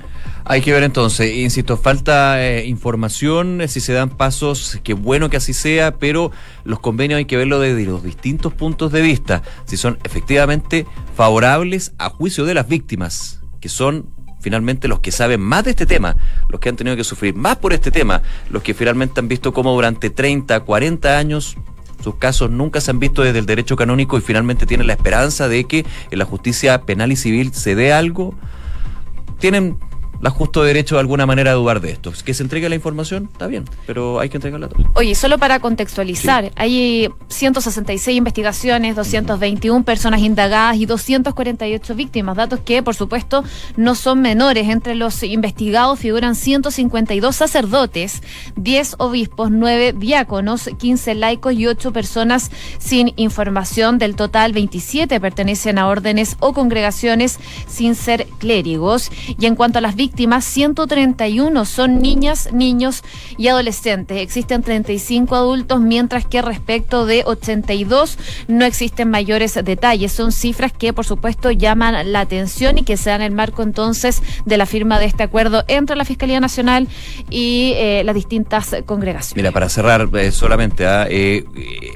Hay 0.50 0.62
que 0.62 0.72
ver 0.72 0.82
entonces, 0.82 1.36
insisto, 1.36 1.76
falta 1.76 2.42
eh, 2.42 2.64
información, 2.64 3.60
si 3.68 3.80
se 3.80 3.92
dan 3.92 4.08
pasos, 4.08 4.80
qué 4.82 4.94
bueno 4.94 5.28
que 5.28 5.36
así 5.36 5.52
sea, 5.52 5.98
pero 5.98 6.32
los 6.64 6.80
convenios 6.80 7.18
hay 7.18 7.26
que 7.26 7.36
verlo 7.36 7.60
desde 7.60 7.84
los 7.84 8.02
distintos 8.02 8.54
puntos 8.54 8.90
de 8.90 9.02
vista, 9.02 9.42
si 9.66 9.76
son 9.76 9.98
efectivamente 10.04 10.86
favorables 11.14 11.92
a 11.98 12.08
juicio 12.08 12.46
de 12.46 12.54
las 12.54 12.66
víctimas, 12.66 13.40
que 13.60 13.68
son 13.68 14.06
finalmente 14.40 14.88
los 14.88 15.00
que 15.00 15.12
saben 15.12 15.42
más 15.42 15.64
de 15.64 15.72
este 15.72 15.84
tema, 15.84 16.16
los 16.48 16.60
que 16.60 16.70
han 16.70 16.76
tenido 16.76 16.96
que 16.96 17.04
sufrir 17.04 17.34
más 17.34 17.58
por 17.58 17.74
este 17.74 17.90
tema, 17.90 18.22
los 18.48 18.62
que 18.62 18.72
finalmente 18.72 19.20
han 19.20 19.28
visto 19.28 19.52
cómo 19.52 19.72
durante 19.74 20.08
30, 20.08 20.60
40 20.60 21.18
años 21.18 21.58
sus 22.02 22.14
casos 22.14 22.50
nunca 22.50 22.80
se 22.80 22.90
han 22.90 23.00
visto 23.00 23.22
desde 23.22 23.38
el 23.40 23.44
derecho 23.44 23.76
canónico 23.76 24.16
y 24.16 24.22
finalmente 24.22 24.64
tienen 24.64 24.86
la 24.86 24.94
esperanza 24.94 25.46
de 25.46 25.64
que 25.64 25.84
en 26.10 26.18
la 26.18 26.24
justicia 26.24 26.80
penal 26.86 27.12
y 27.12 27.16
civil 27.16 27.52
se 27.52 27.74
dé 27.74 27.92
algo, 27.92 28.34
tienen 29.38 29.78
la 30.20 30.30
justo 30.30 30.62
derecho 30.62 30.96
de 30.96 31.00
alguna 31.00 31.26
manera 31.26 31.52
a 31.52 31.54
dudar 31.54 31.80
de 31.80 31.92
esto. 31.92 32.12
Que 32.24 32.34
se 32.34 32.42
entregue 32.42 32.68
la 32.68 32.74
información, 32.74 33.28
está 33.32 33.46
bien, 33.46 33.64
pero 33.86 34.20
hay 34.20 34.28
que 34.28 34.36
entregarla 34.36 34.68
todo. 34.68 34.84
Oye, 34.94 35.14
solo 35.14 35.38
para 35.38 35.60
contextualizar, 35.60 36.50
hay 36.56 37.08
166 37.28 38.16
investigaciones, 38.16 38.96
221 38.96 39.84
personas 39.84 40.20
indagadas 40.20 40.76
y 40.76 40.86
248 40.86 41.94
víctimas, 41.94 42.36
datos 42.36 42.60
que 42.60 42.82
por 42.82 42.94
supuesto 42.94 43.44
no 43.76 43.94
son 43.94 44.20
menores. 44.20 44.68
Entre 44.68 44.94
los 44.94 45.22
investigados 45.22 45.98
figuran 45.98 46.34
152 46.34 47.36
sacerdotes, 47.36 48.22
10 48.56 48.96
obispos, 48.98 49.50
9 49.50 49.94
diáconos, 49.96 50.70
15 50.78 51.14
laicos 51.14 51.52
y 51.54 51.66
8 51.66 51.92
personas 51.92 52.50
sin 52.78 53.12
información. 53.16 53.98
Del 53.98 54.16
total, 54.16 54.52
27 54.52 55.20
pertenecen 55.20 55.78
a 55.78 55.88
órdenes 55.88 56.36
o 56.40 56.52
congregaciones 56.52 57.38
sin 57.66 57.94
ser 57.94 58.26
clérigos. 58.38 59.10
Y 59.38 59.46
en 59.46 59.54
cuanto 59.54 59.78
a 59.78 59.80
las 59.80 59.94
víctimas, 59.94 60.07
víctimas, 60.08 60.46
131 60.46 61.66
son 61.66 62.00
niñas, 62.00 62.48
niños 62.50 63.02
y 63.36 63.48
adolescentes. 63.48 64.16
Existen 64.22 64.62
35 64.62 65.36
adultos, 65.36 65.82
mientras 65.82 66.24
que 66.24 66.40
respecto 66.40 67.04
de 67.04 67.24
82 67.26 68.18
no 68.48 68.64
existen 68.64 69.10
mayores 69.10 69.52
detalles. 69.62 70.12
Son 70.12 70.32
cifras 70.32 70.72
que, 70.72 70.94
por 70.94 71.04
supuesto, 71.04 71.50
llaman 71.50 72.10
la 72.10 72.20
atención 72.20 72.78
y 72.78 72.84
que 72.84 72.96
se 72.96 73.10
dan 73.10 73.20
el 73.20 73.32
marco 73.32 73.62
entonces 73.62 74.22
de 74.46 74.56
la 74.56 74.64
firma 74.64 74.98
de 74.98 75.04
este 75.04 75.24
acuerdo 75.24 75.62
entre 75.68 75.94
la 75.94 76.06
Fiscalía 76.06 76.40
Nacional 76.40 76.88
y 77.28 77.74
eh, 77.76 78.02
las 78.02 78.14
distintas 78.14 78.74
congregaciones. 78.86 79.36
Mira, 79.36 79.52
para 79.52 79.68
cerrar 79.68 80.08
eh, 80.14 80.32
solamente, 80.32 80.86
¿ah? 80.86 81.06
eh, 81.10 81.44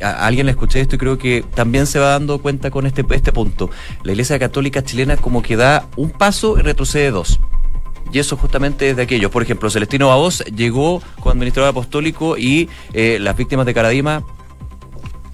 a 0.03 0.27
alguien 0.27 0.45
le 0.45 0.53
escuché 0.53 0.81
esto 0.81 0.97
y 0.97 0.99
creo 0.99 1.17
que 1.17 1.47
también 1.55 1.87
se 1.87 1.99
va 1.99 2.11
dando 2.11 2.43
cuenta 2.43 2.71
con 2.71 2.85
este, 2.85 3.07
este 3.11 3.33
punto. 3.33 3.71
La 4.03 4.13
Iglesia 4.13 4.39
Católica 4.39 4.85
chilena 4.85 5.17
como 5.17 5.41
que 5.41 5.57
da 5.57 5.87
un 5.97 6.11
paso 6.11 6.59
y 6.59 6.61
retrocede 6.61 7.11
dos. 7.11 7.41
Y 8.13 8.19
eso 8.19 8.37
justamente 8.37 8.91
es 8.91 8.97
de 8.97 9.03
aquellos. 9.03 9.31
Por 9.31 9.43
ejemplo, 9.43 9.71
Celestino 9.71 10.09
Baos 10.09 10.45
llegó 10.55 11.03
como 11.17 11.31
administrador 11.31 11.71
apostólico 11.71 12.37
y 12.37 12.69
eh, 12.93 13.19
las 13.21 13.37
víctimas 13.37 13.65
de 13.67 13.75
Caradima 13.75 14.23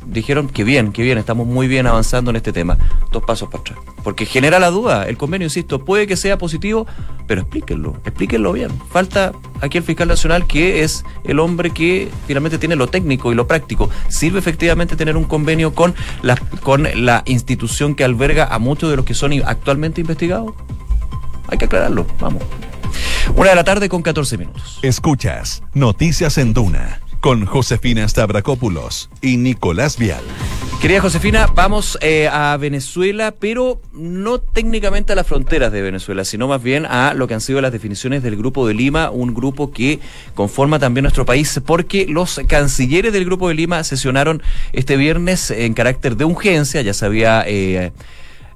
dijeron 0.08 0.48
que 0.48 0.64
bien, 0.64 0.92
que 0.92 1.02
bien, 1.02 1.18
estamos 1.18 1.46
muy 1.46 1.68
bien 1.68 1.86
avanzando 1.86 2.30
en 2.30 2.36
este 2.36 2.52
tema. 2.52 2.78
Dos 3.12 3.22
pasos 3.24 3.48
para 3.48 3.60
atrás. 3.60 3.78
Porque 4.02 4.26
genera 4.26 4.58
la 4.58 4.70
duda. 4.70 5.06
El 5.06 5.16
convenio, 5.16 5.46
insisto, 5.46 5.84
puede 5.84 6.06
que 6.06 6.16
sea 6.16 6.38
positivo, 6.38 6.86
pero 7.26 7.42
explíquenlo, 7.42 7.96
explíquenlo 8.04 8.52
bien. 8.52 8.70
Falta 8.90 9.32
aquí 9.60 9.78
el 9.78 9.84
fiscal 9.84 10.08
nacional, 10.08 10.46
que 10.46 10.82
es 10.82 11.04
el 11.24 11.38
hombre 11.38 11.70
que 11.70 12.08
finalmente 12.26 12.58
tiene 12.58 12.76
lo 12.76 12.86
técnico 12.86 13.32
y 13.32 13.34
lo 13.34 13.46
práctico. 13.46 13.90
¿Sirve 14.08 14.38
efectivamente 14.38 14.96
tener 14.96 15.16
un 15.16 15.24
convenio 15.24 15.74
con 15.74 15.94
la, 16.22 16.36
con 16.62 16.88
la 17.04 17.22
institución 17.26 17.94
que 17.94 18.04
alberga 18.04 18.46
a 18.46 18.58
muchos 18.58 18.90
de 18.90 18.96
los 18.96 19.04
que 19.04 19.14
son 19.14 19.32
actualmente 19.44 20.00
investigados? 20.00 20.54
Hay 21.48 21.58
que 21.58 21.64
aclararlo, 21.64 22.06
vamos. 22.20 22.42
Una 23.36 23.50
de 23.50 23.54
la 23.54 23.64
tarde 23.64 23.88
con 23.88 24.02
14 24.02 24.38
minutos. 24.38 24.78
Escuchas 24.82 25.62
Noticias 25.74 26.38
en 26.38 26.52
Duna 26.52 27.00
con 27.20 27.46
Josefina 27.46 28.06
Stavrakopoulos 28.06 29.10
y 29.20 29.36
Nicolás 29.36 29.98
Vial. 29.98 30.22
Querida 30.80 31.00
Josefina, 31.00 31.48
vamos 31.52 31.98
eh, 32.00 32.28
a 32.28 32.56
Venezuela, 32.56 33.34
pero 33.36 33.80
no 33.92 34.38
técnicamente 34.38 35.12
a 35.12 35.16
las 35.16 35.26
fronteras 35.26 35.72
de 35.72 35.82
Venezuela, 35.82 36.24
sino 36.24 36.46
más 36.46 36.62
bien 36.62 36.86
a 36.86 37.14
lo 37.14 37.26
que 37.26 37.34
han 37.34 37.40
sido 37.40 37.60
las 37.60 37.72
definiciones 37.72 38.22
del 38.22 38.36
Grupo 38.36 38.66
de 38.68 38.74
Lima, 38.74 39.10
un 39.10 39.34
grupo 39.34 39.72
que 39.72 39.98
conforma 40.34 40.78
también 40.78 41.02
nuestro 41.02 41.26
país, 41.26 41.60
porque 41.66 42.06
los 42.06 42.40
cancilleres 42.46 43.12
del 43.12 43.24
Grupo 43.24 43.48
de 43.48 43.54
Lima 43.54 43.82
sesionaron 43.82 44.40
este 44.72 44.96
viernes 44.96 45.50
en 45.50 45.74
carácter 45.74 46.16
de 46.16 46.24
urgencia, 46.24 46.80
ya 46.82 46.94
se 46.94 47.04
había... 47.04 47.42
Eh, 47.46 47.92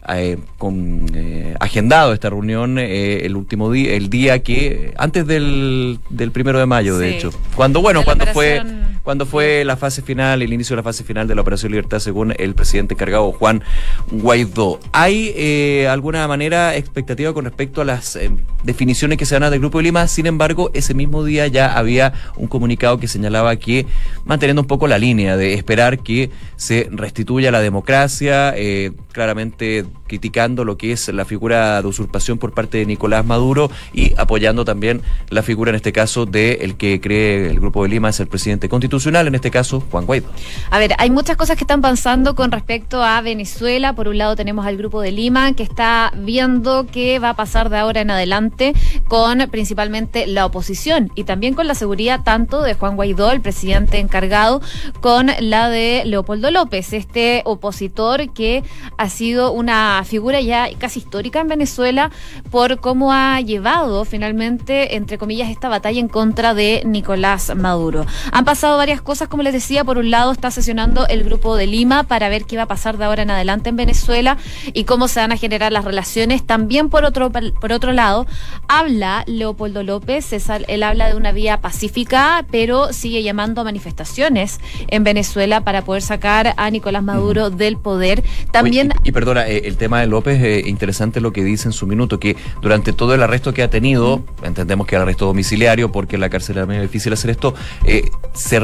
eh, 0.08 0.38
con, 0.58 1.06
eh, 1.14 1.54
agendado 1.60 2.12
esta 2.12 2.28
reunión 2.30 2.78
eh, 2.78 3.24
el 3.24 3.36
último 3.36 3.70
día, 3.70 3.92
el 3.94 4.10
día 4.10 4.42
que 4.42 4.92
antes 4.96 5.26
del, 5.26 6.00
del 6.10 6.32
primero 6.32 6.58
de 6.58 6.66
mayo, 6.66 6.98
de 6.98 7.16
hecho, 7.16 7.30
cuando 7.54 7.80
bueno, 7.80 8.02
cuando 8.04 8.26
fue 8.26 8.62
cuando 9.02 9.26
fue 9.26 9.64
la 9.64 9.76
fase 9.76 10.02
final, 10.02 10.42
el 10.42 10.52
inicio 10.52 10.74
de 10.74 10.78
la 10.78 10.82
fase 10.84 11.04
final 11.04 11.26
de 11.26 11.34
la 11.34 11.42
Operación 11.42 11.72
Libertad, 11.72 11.98
según 11.98 12.34
el 12.38 12.54
presidente 12.54 12.94
encargado 12.94 13.32
Juan 13.32 13.62
Guaidó. 14.10 14.78
¿Hay 14.92 15.32
eh, 15.36 15.88
alguna 15.88 16.26
manera 16.28 16.76
expectativa 16.76 17.32
con 17.32 17.44
respecto 17.44 17.80
a 17.80 17.84
las 17.84 18.16
eh, 18.16 18.30
definiciones 18.62 19.18
que 19.18 19.26
se 19.26 19.38
dan 19.38 19.50
del 19.50 19.60
Grupo 19.60 19.78
de 19.78 19.84
Lima? 19.84 20.06
Sin 20.06 20.26
embargo, 20.26 20.70
ese 20.74 20.94
mismo 20.94 21.24
día 21.24 21.46
ya 21.48 21.76
había 21.76 22.12
un 22.36 22.46
comunicado 22.46 22.98
que 22.98 23.08
señalaba 23.08 23.56
que, 23.56 23.86
manteniendo 24.24 24.62
un 24.62 24.68
poco 24.68 24.86
la 24.86 24.98
línea 24.98 25.36
de 25.36 25.54
esperar 25.54 25.98
que 25.98 26.30
se 26.56 26.88
restituya 26.90 27.50
la 27.50 27.60
democracia, 27.60 28.54
eh, 28.56 28.92
claramente 29.12 29.84
criticando 30.12 30.66
lo 30.66 30.76
que 30.76 30.92
es 30.92 31.08
la 31.08 31.24
figura 31.24 31.80
de 31.80 31.88
usurpación 31.88 32.36
por 32.36 32.52
parte 32.52 32.76
de 32.76 32.84
Nicolás 32.84 33.24
Maduro 33.24 33.70
y 33.94 34.12
apoyando 34.18 34.62
también 34.62 35.00
la 35.30 35.42
figura, 35.42 35.70
en 35.70 35.76
este 35.76 35.90
caso, 35.90 36.26
de 36.26 36.58
el 36.60 36.76
que 36.76 37.00
cree 37.00 37.48
el 37.48 37.58
Grupo 37.58 37.82
de 37.82 37.88
Lima 37.88 38.10
es 38.10 38.20
el 38.20 38.26
presidente 38.26 38.68
constitucional 38.68 39.26
en 39.26 39.34
este 39.34 39.50
caso 39.50 39.82
Juan 39.90 40.04
Guaidó. 40.04 40.28
A 40.70 40.78
ver, 40.78 40.92
hay 40.98 41.08
muchas 41.08 41.38
cosas 41.38 41.56
que 41.56 41.64
están 41.64 41.80
pasando 41.80 42.34
con 42.34 42.52
respecto 42.52 43.02
a 43.02 43.22
Venezuela. 43.22 43.94
Por 43.94 44.06
un 44.06 44.18
lado 44.18 44.36
tenemos 44.36 44.66
al 44.66 44.76
Grupo 44.76 45.00
de 45.00 45.12
Lima 45.12 45.54
que 45.54 45.62
está 45.62 46.12
viendo 46.14 46.86
qué 46.92 47.18
va 47.18 47.30
a 47.30 47.36
pasar 47.36 47.70
de 47.70 47.78
ahora 47.78 48.02
en 48.02 48.10
adelante 48.10 48.74
con 49.08 49.38
principalmente 49.50 50.26
la 50.26 50.44
oposición 50.44 51.10
y 51.14 51.24
también 51.24 51.54
con 51.54 51.66
la 51.66 51.74
seguridad 51.74 52.20
tanto 52.22 52.60
de 52.60 52.74
Juan 52.74 52.96
Guaidó, 52.96 53.30
el 53.30 53.40
presidente 53.40 53.98
encargado, 53.98 54.60
con 55.00 55.30
la 55.40 55.70
de 55.70 56.02
Leopoldo 56.04 56.50
López, 56.50 56.92
este 56.92 57.40
opositor 57.46 58.34
que 58.34 58.62
ha 58.98 59.08
sido 59.08 59.52
una 59.52 60.01
figura 60.04 60.40
ya 60.40 60.68
casi 60.78 61.00
histórica 61.00 61.40
en 61.40 61.48
Venezuela 61.48 62.10
por 62.50 62.80
cómo 62.80 63.12
ha 63.12 63.40
llevado 63.40 64.04
finalmente, 64.04 64.96
entre 64.96 65.18
comillas, 65.18 65.50
esta 65.50 65.68
batalla 65.68 66.00
en 66.00 66.08
contra 66.08 66.54
de 66.54 66.82
Nicolás 66.84 67.52
Maduro. 67.56 68.06
Han 68.32 68.44
pasado 68.44 68.76
varias 68.76 69.02
cosas, 69.02 69.28
como 69.28 69.42
les 69.42 69.52
decía. 69.52 69.84
Por 69.84 69.98
un 69.98 70.10
lado, 70.10 70.32
está 70.32 70.50
sesionando 70.50 71.06
el 71.08 71.24
grupo 71.24 71.56
de 71.56 71.66
Lima 71.66 72.04
para 72.04 72.28
ver 72.28 72.44
qué 72.44 72.56
va 72.56 72.64
a 72.64 72.68
pasar 72.68 72.98
de 72.98 73.04
ahora 73.04 73.22
en 73.22 73.30
adelante 73.30 73.70
en 73.70 73.76
Venezuela 73.76 74.36
y 74.72 74.84
cómo 74.84 75.08
se 75.08 75.20
van 75.20 75.32
a 75.32 75.36
generar 75.36 75.72
las 75.72 75.84
relaciones. 75.84 76.46
También, 76.46 76.88
por 76.88 77.04
otro, 77.04 77.30
por 77.30 77.72
otro 77.72 77.92
lado, 77.92 78.26
habla 78.68 79.24
Leopoldo 79.26 79.82
López. 79.82 80.32
él 80.32 80.82
habla 80.82 81.08
de 81.08 81.16
una 81.16 81.32
vía 81.32 81.60
pacífica, 81.60 82.44
pero 82.50 82.92
sigue 82.92 83.22
llamando 83.22 83.60
a 83.60 83.64
manifestaciones 83.64 84.60
en 84.88 85.04
Venezuela 85.04 85.62
para 85.62 85.82
poder 85.82 86.02
sacar 86.02 86.54
a 86.56 86.70
Nicolás 86.70 87.02
Maduro 87.02 87.50
del 87.50 87.76
poder. 87.76 88.22
También. 88.50 88.92
y, 89.04 89.12
perdona, 89.12 89.46
eh, 89.48 89.62
el 89.64 89.76
tema 89.76 89.91
de 90.00 90.06
López, 90.06 90.42
eh, 90.42 90.62
interesante 90.66 91.20
lo 91.20 91.32
que 91.32 91.44
dice 91.44 91.68
en 91.68 91.72
su 91.72 91.86
minuto, 91.86 92.18
que 92.18 92.36
durante 92.60 92.92
todo 92.92 93.14
el 93.14 93.22
arresto 93.22 93.52
que 93.52 93.62
ha 93.62 93.70
tenido, 93.70 94.24
entendemos 94.42 94.86
que 94.86 94.96
el 94.96 95.02
arresto 95.02 95.26
domiciliario, 95.26 95.92
porque 95.92 96.16
en 96.16 96.20
la 96.20 96.30
cárcel 96.30 96.58
es 96.58 96.66
muy 96.66 96.78
difícil 96.78 97.12
hacer 97.12 97.30
esto, 97.30 97.54
eh, 97.84 98.10
se 98.32 98.60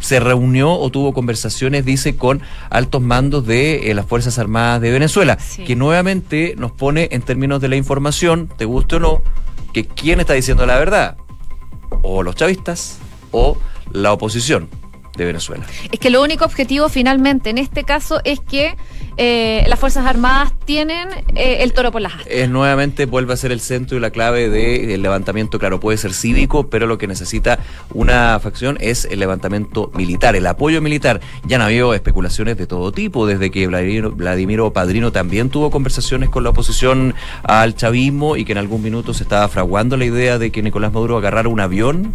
se 0.00 0.20
reunió 0.20 0.72
o 0.72 0.90
tuvo 0.90 1.12
conversaciones, 1.12 1.84
dice, 1.84 2.16
con 2.16 2.42
altos 2.70 3.02
mandos 3.02 3.46
de 3.46 3.90
eh, 3.90 3.94
las 3.94 4.06
Fuerzas 4.06 4.38
Armadas 4.38 4.80
de 4.80 4.90
Venezuela, 4.90 5.38
que 5.66 5.76
nuevamente 5.76 6.54
nos 6.56 6.72
pone 6.72 7.08
en 7.12 7.22
términos 7.22 7.60
de 7.60 7.68
la 7.68 7.76
información, 7.76 8.48
te 8.56 8.64
guste 8.64 8.96
o 8.96 9.00
no, 9.00 9.22
que 9.72 9.84
quién 9.84 10.20
está 10.20 10.34
diciendo 10.34 10.66
la 10.66 10.78
verdad, 10.78 11.16
o 12.02 12.22
los 12.22 12.34
chavistas 12.34 12.98
o 13.30 13.58
la 13.92 14.12
oposición 14.12 14.68
de 15.16 15.24
Venezuela. 15.24 15.64
Es 15.90 15.98
que 15.98 16.10
lo 16.10 16.22
único 16.22 16.44
objetivo 16.44 16.88
finalmente 16.88 17.50
en 17.50 17.58
este 17.58 17.84
caso 17.84 18.20
es 18.24 18.40
que 18.40 18.76
eh, 19.16 19.64
las 19.66 19.78
Fuerzas 19.78 20.04
Armadas 20.06 20.52
tienen 20.64 21.08
eh, 21.34 21.58
el 21.60 21.72
toro 21.72 21.90
por 21.90 22.02
las 22.02 22.14
astas. 22.14 22.26
Es 22.30 22.50
nuevamente 22.50 23.06
vuelve 23.06 23.32
a 23.32 23.36
ser 23.36 23.52
el 23.52 23.60
centro 23.60 23.96
y 23.96 24.00
la 24.00 24.10
clave 24.10 24.48
del 24.48 25.02
levantamiento, 25.02 25.58
claro, 25.58 25.80
puede 25.80 25.96
ser 25.96 26.12
cívico, 26.12 26.68
pero 26.68 26.86
lo 26.86 26.98
que 26.98 27.06
necesita 27.06 27.58
una 27.94 28.38
facción 28.40 28.76
es 28.80 29.06
el 29.06 29.18
levantamiento 29.20 29.90
militar, 29.94 30.36
el 30.36 30.46
apoyo 30.46 30.82
militar. 30.82 31.20
Ya 31.46 31.58
no 31.58 31.64
ha 31.64 31.68
habido 31.68 31.94
especulaciones 31.94 32.56
de 32.58 32.66
todo 32.66 32.92
tipo, 32.92 33.26
desde 33.26 33.50
que 33.50 33.66
Vladimiro, 33.66 34.10
Vladimiro 34.12 34.72
Padrino 34.72 35.12
también 35.12 35.50
tuvo 35.50 35.70
conversaciones 35.70 36.28
con 36.28 36.44
la 36.44 36.50
oposición 36.50 37.14
al 37.42 37.74
chavismo 37.74 38.36
y 38.36 38.44
que 38.44 38.52
en 38.52 38.58
algún 38.58 38.82
minuto 38.82 39.14
se 39.14 39.22
estaba 39.22 39.48
fraguando 39.48 39.96
la 39.96 40.04
idea 40.04 40.38
de 40.38 40.50
que 40.50 40.62
Nicolás 40.62 40.92
Maduro 40.92 41.16
agarrara 41.16 41.48
un 41.48 41.60
avión 41.60 42.12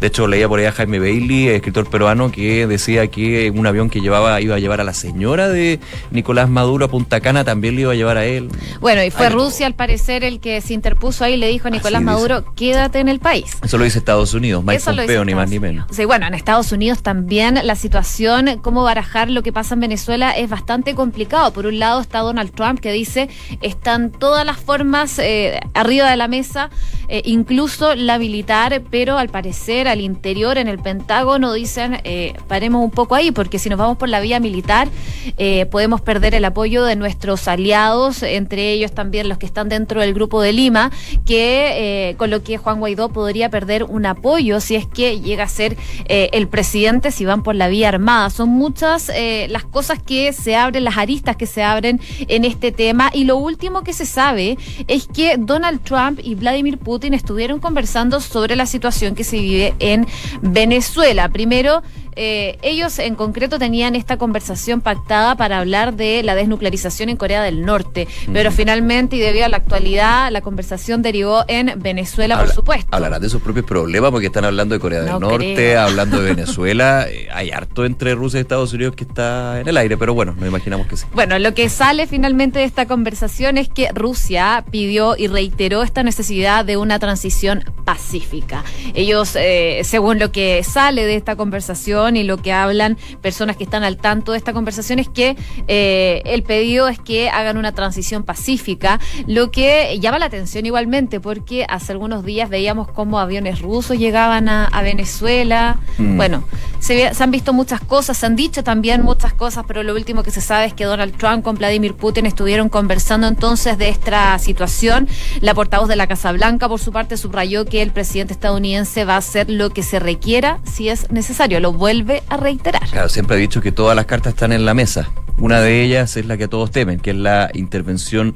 de 0.00 0.06
hecho, 0.06 0.26
leía 0.26 0.48
por 0.48 0.60
ahí 0.60 0.66
a 0.66 0.72
Jaime 0.72 0.98
Bailey, 0.98 1.48
escritor 1.48 1.88
peruano, 1.88 2.30
que 2.30 2.66
decía 2.66 3.08
que 3.08 3.50
un 3.50 3.66
avión 3.66 3.90
que 3.90 4.00
llevaba 4.00 4.40
iba 4.40 4.54
a 4.54 4.58
llevar 4.58 4.80
a 4.80 4.84
la 4.84 4.94
señora 4.94 5.48
de 5.48 5.80
Nicolás 6.10 6.48
Maduro 6.48 6.86
a 6.86 6.88
Punta 6.88 7.20
Cana 7.20 7.44
también 7.44 7.74
le 7.74 7.82
iba 7.82 7.92
a 7.92 7.94
llevar 7.94 8.16
a 8.16 8.24
él. 8.24 8.48
Bueno, 8.80 9.02
y 9.02 9.10
fue 9.10 9.28
Rusia, 9.28 9.66
al 9.66 9.74
parecer, 9.74 10.22
el 10.22 10.40
que 10.40 10.60
se 10.60 10.74
interpuso 10.74 11.24
ahí 11.24 11.34
y 11.34 11.36
le 11.36 11.48
dijo 11.48 11.68
a 11.68 11.70
Nicolás 11.70 12.02
Maduro, 12.02 12.44
quédate 12.54 13.00
en 13.00 13.08
el 13.08 13.18
país. 13.18 13.56
Eso 13.62 13.78
lo 13.78 13.84
dice 13.84 13.98
Estados 13.98 14.34
Unidos, 14.34 14.64
Mike 14.64 14.82
Pompeo, 14.84 15.24
ni 15.24 15.34
más 15.34 15.50
ni 15.50 15.58
menos. 15.58 15.86
Sí, 15.90 16.04
bueno, 16.04 16.26
en 16.26 16.34
Estados 16.34 16.70
Unidos 16.72 17.02
también 17.02 17.58
la 17.62 17.74
situación, 17.74 18.60
cómo 18.62 18.84
barajar 18.84 19.30
lo 19.30 19.42
que 19.42 19.52
pasa 19.52 19.74
en 19.74 19.80
Venezuela 19.80 20.30
es 20.32 20.48
bastante 20.48 20.94
complicado. 20.94 21.52
Por 21.52 21.66
un 21.66 21.78
lado 21.78 22.00
está 22.00 22.20
Donald 22.20 22.52
Trump 22.52 22.80
que 22.80 22.92
dice, 22.92 23.28
están 23.62 24.10
todas 24.12 24.46
las 24.46 24.58
formas 24.58 25.18
eh, 25.18 25.60
arriba 25.74 26.10
de 26.10 26.16
la 26.16 26.28
mesa, 26.28 26.70
eh, 27.08 27.22
incluso 27.24 27.94
la 27.94 28.18
militar, 28.18 28.82
pero 28.90 29.18
al 29.18 29.28
parecer 29.28 29.88
al 29.88 30.00
interior, 30.00 30.58
en 30.58 30.68
el 30.68 30.78
Pentágono, 30.78 31.52
dicen, 31.52 32.00
eh, 32.04 32.34
paremos 32.48 32.84
un 32.84 32.90
poco 32.90 33.14
ahí, 33.14 33.30
porque 33.30 33.58
si 33.58 33.68
nos 33.68 33.78
vamos 33.78 33.96
por 33.96 34.08
la 34.08 34.20
vía 34.20 34.40
militar, 34.40 34.88
eh, 35.36 35.66
podemos 35.66 36.00
perder 36.00 36.34
el 36.34 36.44
apoyo 36.44 36.84
de 36.84 36.96
nuestros 36.96 37.48
aliados, 37.48 38.22
entre 38.22 38.72
ellos 38.72 38.92
también 38.92 39.28
los 39.28 39.38
que 39.38 39.46
están 39.46 39.68
dentro 39.68 40.00
del 40.00 40.14
grupo 40.14 40.42
de 40.42 40.52
Lima, 40.52 40.90
que 41.24 42.10
eh, 42.10 42.16
con 42.16 42.30
lo 42.30 42.42
que 42.42 42.58
Juan 42.58 42.78
Guaidó 42.78 43.08
podría 43.08 43.50
perder 43.50 43.84
un 43.84 44.06
apoyo 44.06 44.60
si 44.60 44.76
es 44.76 44.86
que 44.86 45.20
llega 45.20 45.44
a 45.44 45.48
ser 45.48 45.76
el 46.08 46.48
presidente 46.48 47.10
si 47.10 47.24
van 47.24 47.42
por 47.42 47.54
la 47.54 47.68
vía 47.68 47.88
armada. 47.88 48.30
Son 48.30 48.48
muchas 48.48 49.10
las 49.48 49.64
cosas 49.64 50.02
que 50.02 50.32
se 50.32 50.56
abren, 50.56 50.84
las 50.84 50.96
aristas 50.96 51.36
que 51.36 51.46
se 51.46 51.62
abren 51.62 52.00
en 52.20 52.44
este 52.44 52.72
tema. 52.72 53.10
Y 53.12 53.24
lo 53.24 53.36
último 53.36 53.82
que 53.82 53.92
se 53.92 54.06
sabe 54.06 54.56
es 54.86 55.06
que 55.06 55.36
Donald 55.38 55.82
Trump 55.82 56.20
y 56.22 56.34
Vladimir 56.34 56.78
Putin 56.78 56.97
estuvieron 57.06 57.60
conversando 57.60 58.20
sobre 58.20 58.56
la 58.56 58.66
situación 58.66 59.14
que 59.14 59.24
se 59.24 59.38
vive 59.40 59.74
en 59.78 60.06
Venezuela. 60.42 61.28
Primero, 61.28 61.82
eh, 62.16 62.58
ellos 62.62 62.98
en 62.98 63.14
concreto 63.14 63.58
tenían 63.58 63.94
esta 63.94 64.16
conversación 64.16 64.80
pactada 64.80 65.36
para 65.36 65.58
hablar 65.58 65.94
de 65.94 66.22
la 66.22 66.34
desnuclearización 66.34 67.08
en 67.08 67.16
Corea 67.16 67.42
del 67.42 67.64
Norte, 67.64 68.08
pero 68.32 68.50
finalmente 68.50 69.16
y 69.16 69.18
debido 69.20 69.44
a 69.44 69.48
la 69.48 69.58
actualidad, 69.58 70.30
la 70.30 70.40
conversación 70.40 71.02
derivó 71.02 71.44
en 71.48 71.72
Venezuela, 71.76 72.38
por 72.38 72.50
supuesto. 72.50 72.88
Hablarán 72.90 73.20
de 73.22 73.28
sus 73.28 73.42
propios 73.42 73.66
problemas 73.66 74.10
porque 74.10 74.26
están 74.26 74.44
hablando 74.44 74.74
de 74.74 74.80
Corea 74.80 75.02
del 75.02 75.18
Norte, 75.18 75.76
hablando 75.76 76.20
de 76.20 76.30
Venezuela. 76.34 77.06
Eh, 77.08 77.28
hay 77.32 77.50
harto 77.50 77.84
entre 77.84 78.14
Rusia 78.14 78.38
y 78.38 78.42
Estados 78.42 78.72
Unidos 78.72 78.94
que 78.94 79.04
está 79.04 79.60
en 79.60 79.68
el 79.68 79.76
aire, 79.76 79.96
pero 79.96 80.14
bueno, 80.14 80.34
nos 80.38 80.48
imaginamos 80.48 80.86
que 80.86 80.96
sí. 80.96 81.06
Bueno, 81.12 81.38
lo 81.38 81.54
que 81.54 81.68
sale 81.68 82.06
finalmente 82.06 82.60
de 82.60 82.64
esta 82.64 82.86
conversación 82.86 83.58
es 83.58 83.68
que 83.68 83.88
Rusia 83.92 84.64
pidió 84.70 85.16
y 85.16 85.26
reiteró 85.26 85.82
esta 85.82 86.02
necesidad 86.02 86.64
de 86.64 86.76
una 86.76 86.98
transición 86.98 87.64
pacífica. 87.84 88.64
Ellos, 88.94 89.36
eh, 89.36 89.80
según 89.84 90.18
lo 90.18 90.32
que 90.32 90.62
sale 90.62 91.06
de 91.06 91.16
esta 91.16 91.36
conversación, 91.36 92.07
y 92.16 92.24
lo 92.24 92.38
que 92.38 92.52
hablan 92.52 92.96
personas 93.20 93.56
que 93.56 93.64
están 93.64 93.84
al 93.84 93.96
tanto 93.96 94.32
de 94.32 94.38
esta 94.38 94.52
conversación 94.52 94.98
es 94.98 95.08
que 95.08 95.36
eh, 95.66 96.22
el 96.24 96.42
pedido 96.42 96.88
es 96.88 96.98
que 96.98 97.30
hagan 97.30 97.56
una 97.56 97.72
transición 97.72 98.22
pacífica, 98.22 99.00
lo 99.26 99.50
que 99.50 99.98
llama 100.00 100.18
la 100.18 100.26
atención 100.26 100.66
igualmente 100.66 101.20
porque 101.20 101.66
hace 101.68 101.92
algunos 101.92 102.24
días 102.24 102.48
veíamos 102.48 102.88
cómo 102.88 103.18
aviones 103.18 103.60
rusos 103.60 103.98
llegaban 103.98 104.48
a, 104.48 104.68
Venezuela. 104.82 105.78
Mm. 105.98 106.16
Bueno, 106.16 106.44
se, 106.78 107.10
han 107.18 107.30
visto 107.30 107.52
muchas 107.52 107.80
cosas, 107.80 108.16
se 108.16 108.26
han 108.26 108.36
dicho 108.36 108.62
también 108.62 109.02
muchas 109.02 109.34
cosas, 109.34 109.64
pero 109.66 109.82
lo 109.82 109.94
último 109.94 110.22
que 110.22 110.30
se 110.30 110.40
sabe 110.40 110.66
es 110.66 110.74
que 110.74 110.84
Donald 110.84 111.16
Trump 111.16 111.42
con 111.42 111.56
Vladimir 111.56 111.94
Putin 111.94 112.26
estuvieron 112.26 112.68
conversando 112.68 113.26
entonces 113.26 113.76
de 113.76 113.88
esta 113.88 114.38
situación. 114.38 115.08
La 115.40 115.54
portavoz 115.54 115.88
de 115.88 115.96
la 115.96 116.06
Casa 116.06 116.32
Blanca, 116.32 116.68
por 116.68 116.78
su 116.80 116.92
parte, 116.92 117.16
subrayó 117.16 117.64
que 117.64 117.82
el 117.82 117.90
presidente 117.90 118.32
estadounidense 118.32 119.04
va 119.04 119.14
a 119.14 119.18
hacer 119.18 119.50
lo 119.50 119.70
que 119.70 119.82
se 119.82 119.98
requiera 119.98 120.60
si 120.64 120.88
es 120.88 121.10
necesario. 121.10 121.60
Lo 121.60 121.72
vuelve 121.88 122.22
a 122.28 122.36
reiterar. 122.36 122.86
Claro, 122.90 123.08
siempre 123.08 123.36
ha 123.36 123.38
dicho 123.38 123.62
que 123.62 123.72
todas 123.72 123.96
las 123.96 124.04
cartas 124.04 124.34
están 124.34 124.52
en 124.52 124.66
la 124.66 124.74
mesa. 124.74 125.08
Una 125.38 125.58
de 125.62 125.82
ellas 125.82 126.18
es 126.18 126.26
la 126.26 126.36
que 126.36 126.46
todos 126.46 126.70
temen, 126.70 127.00
que 127.00 127.12
es 127.12 127.16
la 127.16 127.48
intervención 127.54 128.34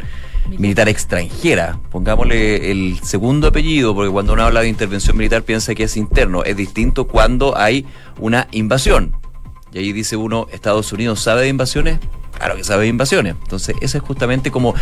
militar 0.56 0.88
extranjera. 0.88 1.78
Pongámosle 1.90 2.70
el 2.70 2.98
segundo 3.02 3.48
apellido, 3.48 3.94
porque 3.94 4.10
cuando 4.10 4.32
uno 4.32 4.44
habla 4.44 4.62
de 4.62 4.68
intervención 4.68 5.18
militar 5.18 5.42
piensa 5.42 5.74
que 5.74 5.82
es 5.82 5.98
interno. 5.98 6.44
Es 6.44 6.56
distinto 6.56 7.06
cuando 7.06 7.54
hay 7.58 7.84
una 8.18 8.48
invasión. 8.52 9.14
Y 9.70 9.80
ahí 9.80 9.92
dice 9.92 10.16
uno, 10.16 10.46
Estados 10.50 10.90
Unidos 10.90 11.20
sabe 11.20 11.42
de 11.42 11.48
invasiones, 11.48 11.98
claro 12.38 12.56
que 12.56 12.64
sabe 12.64 12.84
de 12.84 12.88
invasiones. 12.88 13.34
Entonces, 13.42 13.76
ese 13.82 13.98
es 13.98 14.02
justamente 14.02 14.50
como 14.50 14.74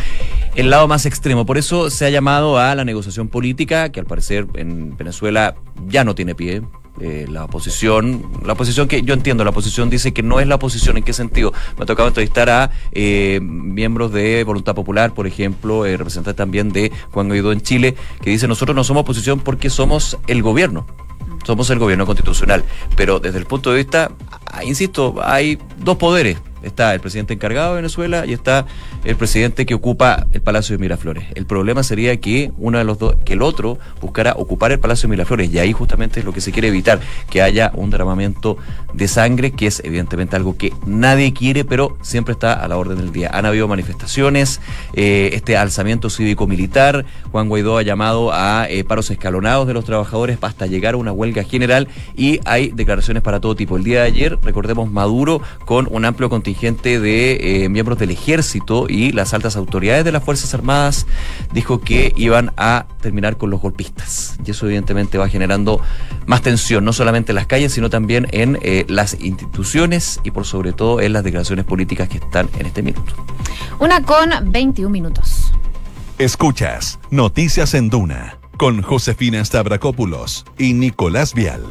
el 0.54 0.70
lado 0.70 0.87
más 0.87 1.06
extremo. 1.06 1.44
Por 1.44 1.59
eso 1.59 1.90
se 1.90 2.06
ha 2.06 2.11
llamado 2.11 2.56
a 2.56 2.72
la 2.76 2.85
negociación 2.85 3.26
política, 3.26 3.90
que 3.90 3.98
al 3.98 4.06
parecer 4.06 4.46
en 4.54 4.96
Venezuela 4.96 5.56
ya 5.88 6.04
no 6.04 6.14
tiene 6.14 6.37
pie. 6.37 6.62
Eh, 7.00 7.26
la 7.31 7.44
oposición, 7.44 8.31
la 8.44 8.53
oposición 8.53 8.87
que 8.88 9.03
yo 9.03 9.14
entiendo, 9.14 9.42
la 9.44 9.50
oposición 9.50 9.88
dice 9.88 10.12
que 10.12 10.22
no 10.22 10.38
es 10.40 10.46
la 10.46 10.57
oposición, 10.57 10.98
¿en 10.98 11.03
qué 11.03 11.12
sentido? 11.12 11.53
Me 11.79 11.85
ha 11.85 11.87
tocado 11.87 12.09
entrevistar 12.09 12.50
a 12.50 12.70
eh, 12.92 13.40
miembros 13.42 14.12
de 14.12 14.44
Voluntad 14.44 14.74
Popular, 14.74 15.14
por 15.14 15.26
ejemplo, 15.26 15.87
eh, 15.87 15.96
representantes 15.96 16.37
también 16.37 16.70
de 16.70 16.92
Juan 17.12 17.29
Guaidó 17.29 17.53
en 17.53 17.62
Chile, 17.62 17.94
que 18.20 18.31
dice 18.31 18.48
nosotros 18.48 18.76
no 18.76 18.85
somos 18.85 19.03
oposición 19.03 19.40
porque 19.40 19.70
somos 19.70 20.18
el 20.26 20.42
gobierno 20.42 20.87
somos 21.44 21.70
el 21.70 21.79
gobierno 21.79 22.05
constitucional. 22.05 22.64
Pero 22.96 23.18
desde 23.18 23.38
el 23.38 23.46
punto 23.46 23.70
de 23.70 23.79
vista, 23.79 24.12
ah, 24.46 24.62
insisto, 24.62 25.16
hay 25.22 25.59
dos 25.79 25.96
poderes. 25.96 26.37
Está 26.62 26.92
el 26.94 27.01
presidente 27.01 27.35
encargado 27.35 27.70
de 27.70 27.77
Venezuela 27.77 28.27
y 28.27 28.33
está 28.33 28.66
el 29.05 29.16
presidente 29.16 29.64
que 29.64 29.75
ocupa 29.75 30.27
el 30.33 30.42
Palacio 30.42 30.77
de 30.77 30.81
Miraflores. 30.81 31.25
El 31.35 31.46
problema 31.46 31.83
sería 31.83 32.18
que 32.18 32.53
uno 32.59 32.79
de 32.79 32.85
los 32.85 32.99
dos, 32.99 33.16
que 33.25 33.33
el 33.33 33.42
otro 33.42 33.79
buscara 34.01 34.35
ocupar 34.37 34.73
el 34.73 34.79
Palacio 34.79 35.09
de 35.09 35.12
Miraflores 35.12 35.51
y 35.51 35.59
ahí 35.59 35.73
justamente 35.73 36.20
es 36.20 36.27
lo 36.27 36.33
que 36.33 36.40
se 36.40 36.53
quiere 36.53 36.68
evitar, 36.68 37.01
que 37.31 37.40
haya 37.40 37.73
un 37.75 37.90
derramamiento 37.90 38.59
de 38.92 39.09
sangre, 39.09 39.53
que 39.53 39.66
es 39.66 39.81
evidentemente 39.85 40.37
algo 40.37 40.57
que 40.57 40.73
nadie 40.87 41.33
quiere, 41.33 41.64
pero 41.64 41.96
siempre 42.03 42.33
está 42.33 42.53
a 42.53 42.68
la 42.68 42.77
orden 42.77 42.99
del 42.99 43.12
día. 43.12 43.31
Han 43.33 43.46
habido 43.46 43.66
manifestaciones, 43.66 44.61
eh, 44.94 45.31
este 45.33 45.57
alzamiento 45.57 46.11
cívico-militar, 46.11 47.07
Juan 47.33 47.49
Guaidó 47.49 47.79
ha 47.79 47.83
llamado 47.83 48.33
a 48.33 48.66
eh, 48.68 48.85
paros 48.85 49.11
escalonados 49.11 49.66
de 49.66 49.75
los 49.75 49.85
trabajadores 49.85 50.38
hasta 50.40 50.66
llegar 50.66 50.94
a 50.94 50.96
una 50.99 51.12
huelga 51.12 51.42
general 51.44 51.88
y 52.16 52.40
hay 52.44 52.70
declaraciones 52.70 53.23
para 53.23 53.40
todo 53.40 53.55
tipo. 53.55 53.77
El 53.77 53.85
día 53.85 54.01
de 54.03 54.07
ayer, 54.09 54.38
recordemos, 54.42 54.90
Maduro 54.90 55.40
con 55.64 55.88
un 55.90 56.05
amplio 56.05 56.29
contingente 56.29 56.49
de 56.54 57.64
eh, 57.64 57.68
miembros 57.68 57.98
del 57.98 58.10
ejército 58.10 58.86
y 58.88 59.12
las 59.12 59.34
altas 59.34 59.56
autoridades 59.56 60.04
de 60.04 60.12
las 60.12 60.22
Fuerzas 60.22 60.52
Armadas 60.54 61.06
dijo 61.52 61.80
que 61.80 62.12
iban 62.16 62.52
a 62.56 62.86
terminar 63.00 63.36
con 63.36 63.50
los 63.50 63.60
golpistas. 63.60 64.38
Y 64.44 64.50
eso 64.50 64.66
evidentemente 64.66 65.18
va 65.18 65.28
generando 65.28 65.80
más 66.26 66.42
tensión, 66.42 66.84
no 66.84 66.92
solamente 66.92 67.32
en 67.32 67.36
las 67.36 67.46
calles, 67.46 67.72
sino 67.72 67.90
también 67.90 68.26
en 68.32 68.58
eh, 68.62 68.84
las 68.88 69.16
instituciones 69.20 70.20
y 70.24 70.30
por 70.30 70.44
sobre 70.44 70.72
todo 70.72 71.00
en 71.00 71.12
las 71.12 71.24
declaraciones 71.24 71.64
políticas 71.64 72.08
que 72.08 72.18
están 72.18 72.48
en 72.58 72.66
este 72.66 72.82
minuto. 72.82 73.14
Una 73.78 74.02
con 74.02 74.30
21 74.52 74.90
minutos. 74.90 75.52
Escuchas 76.18 76.98
Noticias 77.10 77.74
en 77.74 77.88
Duna 77.88 78.38
con 78.58 78.82
Josefina 78.82 79.42
Stavrakopoulos 79.42 80.44
y 80.58 80.74
Nicolás 80.74 81.32
Vial. 81.32 81.62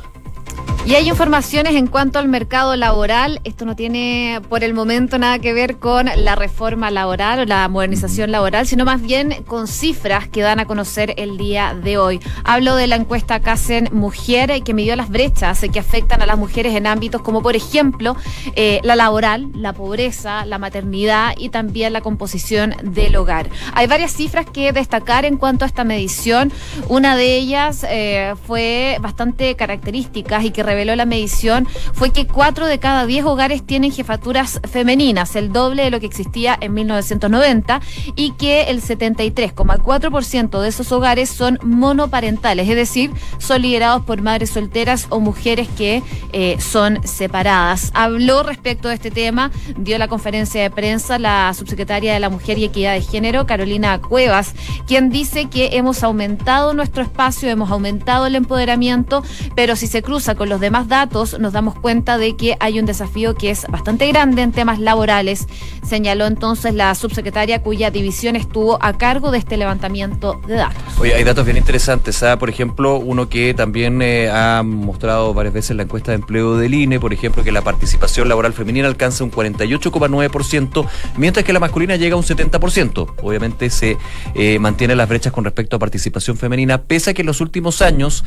Y 0.90 0.96
hay 0.96 1.08
informaciones 1.08 1.76
en 1.76 1.86
cuanto 1.86 2.18
al 2.18 2.28
mercado 2.28 2.76
laboral. 2.76 3.42
Esto 3.44 3.64
no 3.64 3.76
tiene 3.76 4.42
por 4.50 4.64
el 4.64 4.74
momento 4.74 5.20
nada 5.20 5.38
que 5.38 5.54
ver 5.54 5.78
con 5.78 6.08
la 6.16 6.34
reforma 6.34 6.90
laboral 6.90 7.42
o 7.42 7.46
la 7.46 7.68
modernización 7.68 8.32
laboral, 8.32 8.66
sino 8.66 8.86
más 8.86 9.00
bien 9.00 9.44
con 9.46 9.68
cifras 9.68 10.28
que 10.28 10.42
dan 10.42 10.60
a 10.60 10.66
conocer 10.66 11.14
el 11.18 11.38
día 11.38 11.76
de 11.76 12.00
hoy. 12.00 12.20
Hablo 12.44 12.76
de 12.76 12.88
la 12.88 12.96
encuesta 12.96 13.40
Casen 13.40 13.90
Mujer 13.92 14.64
que 14.64 14.74
midió 14.74 14.96
las 14.96 15.10
brechas 15.10 15.64
que 15.72 15.80
afectan 15.80 16.24
a 16.24 16.26
las 16.26 16.40
mujeres 16.40 16.74
en 16.74 16.88
ámbitos 16.88 17.22
como, 17.22 17.44
por 17.44 17.56
ejemplo, 17.56 18.16
eh, 18.56 18.80
la 18.82 18.96
laboral, 18.96 19.52
la 19.54 19.74
pobreza, 19.74 20.44
la 20.48 20.58
maternidad 20.58 21.36
y 21.38 21.50
también 21.50 21.94
la 21.94 22.02
composición 22.02 22.74
del 22.82 23.16
hogar. 23.16 23.48
Hay 23.76 23.86
varias 23.86 24.14
cifras 24.14 24.48
que 24.52 24.74
destacar 24.74 25.26
en 25.26 25.38
cuanto 25.38 25.66
a 25.66 25.68
esta 25.68 25.84
medición. 25.84 26.52
Una 26.88 27.16
de 27.16 27.36
ellas 27.36 27.86
eh, 27.88 28.34
fue 28.48 28.98
bastante 29.02 29.56
característica 29.56 30.42
que 30.52 30.64
reveló 30.64 30.96
la 30.96 31.06
medición 31.06 31.68
fue 31.94 32.12
que 32.12 32.28
cuatro 32.28 32.66
de 32.66 32.80
cada 32.80 33.06
diez 33.06 33.26
hogares 33.26 33.66
tienen 33.66 33.92
jefaturas 33.92 34.60
femeninas, 34.70 35.36
el 35.36 35.52
doble 35.52 35.84
de 35.84 35.92
lo 35.92 36.00
que 36.00 36.06
existía 36.06 36.58
en 36.60 36.74
1990, 36.74 37.82
y 38.16 38.32
que 38.32 38.64
el 38.64 38.82
73,4% 38.82 40.62
de 40.62 40.68
esos 40.68 40.92
hogares 40.92 41.30
son 41.30 41.60
monoparentales, 41.64 42.68
es 42.70 42.76
decir, 42.76 43.12
son 43.38 43.62
liderados 43.62 44.04
por 44.04 44.22
madres 44.22 44.50
solteras 44.52 45.08
o 45.10 45.20
mujeres 45.20 45.68
que 45.78 46.04
eh, 46.34 46.58
son 46.60 47.00
separadas. 47.08 47.92
Habló 47.94 48.44
respecto 48.44 48.88
de 48.88 48.96
este 48.96 49.12
tema, 49.12 49.52
dio 49.78 49.98
la 49.98 50.08
conferencia 50.08 50.62
de 50.62 50.70
prensa 50.70 51.20
la 51.20 51.54
subsecretaria 51.54 52.14
de 52.14 52.20
la 52.20 52.30
Mujer 52.30 52.58
y 52.58 52.66
Equidad 52.66 52.94
de 52.94 53.02
Género, 53.02 53.46
Carolina 53.46 54.00
Cuevas, 54.00 54.54
quien 54.88 55.10
dice 55.10 55.46
que 55.46 55.78
hemos 55.78 56.04
aumentado 56.04 56.74
nuestro 56.74 57.04
espacio, 57.04 57.50
hemos 57.50 57.72
aumentado 57.72 58.26
el 58.26 58.36
empoderamiento, 58.36 59.24
pero 59.56 59.76
si 59.76 59.88
se 59.88 60.02
cruza 60.02 60.36
con 60.40 60.48
los 60.48 60.62
demás 60.62 60.88
datos 60.88 61.38
nos 61.38 61.52
damos 61.52 61.76
cuenta 61.76 62.18
de 62.18 62.38
que 62.38 62.56
hay 62.62 62.80
un 62.80 62.86
desafío 62.86 63.36
que 63.36 63.50
es 63.50 63.68
bastante 63.68 64.08
grande 64.08 64.42
en 64.42 64.54
temas 64.54 64.80
laborales, 64.80 65.48
señaló 65.86 66.28
entonces 66.28 66.74
la 66.74 66.96
subsecretaria 66.96 67.62
cuya 67.62 67.92
división 67.92 68.38
estuvo 68.38 68.82
a 68.82 68.98
cargo 68.98 69.32
de 69.32 69.38
este 69.38 69.58
levantamiento 69.58 70.40
de 70.48 70.56
datos. 70.56 70.82
Oye, 70.98 71.14
hay 71.14 71.26
datos 71.26 71.44
bien 71.44 71.58
interesantes. 71.58 72.24
¿ah? 72.24 72.40
Por 72.40 72.50
ejemplo, 72.50 72.96
uno 72.96 73.28
que 73.28 73.54
también 73.54 74.02
eh, 74.02 74.30
ha 74.30 74.64
mostrado 74.64 75.34
varias 75.34 75.54
veces 75.54 75.76
la 75.76 75.84
encuesta 75.84 76.12
de 76.12 76.16
empleo 76.16 76.56
del 76.56 76.74
INE, 76.74 77.02
por 77.02 77.12
ejemplo, 77.12 77.44
que 77.44 77.52
la 77.52 77.62
participación 77.62 78.30
laboral 78.30 78.54
femenina 78.54 78.88
alcanza 78.88 79.26
un 79.26 79.32
48,9%, 79.32 80.88
mientras 81.18 81.44
que 81.44 81.52
la 81.52 81.60
masculina 81.60 81.98
llega 81.98 82.16
a 82.16 82.18
un 82.18 82.24
70%. 82.24 83.16
Obviamente 83.22 83.70
se 83.70 83.98
eh, 84.36 84.58
mantienen 84.58 84.98
las 84.98 85.10
brechas 85.10 85.34
con 85.34 85.44
respecto 85.44 85.76
a 85.76 85.80
participación 85.80 86.38
femenina, 86.38 86.84
pese 86.84 87.10
a 87.10 87.14
que 87.14 87.24
en 87.24 87.28
los 87.28 87.42
últimos 87.42 87.82
años 87.82 88.24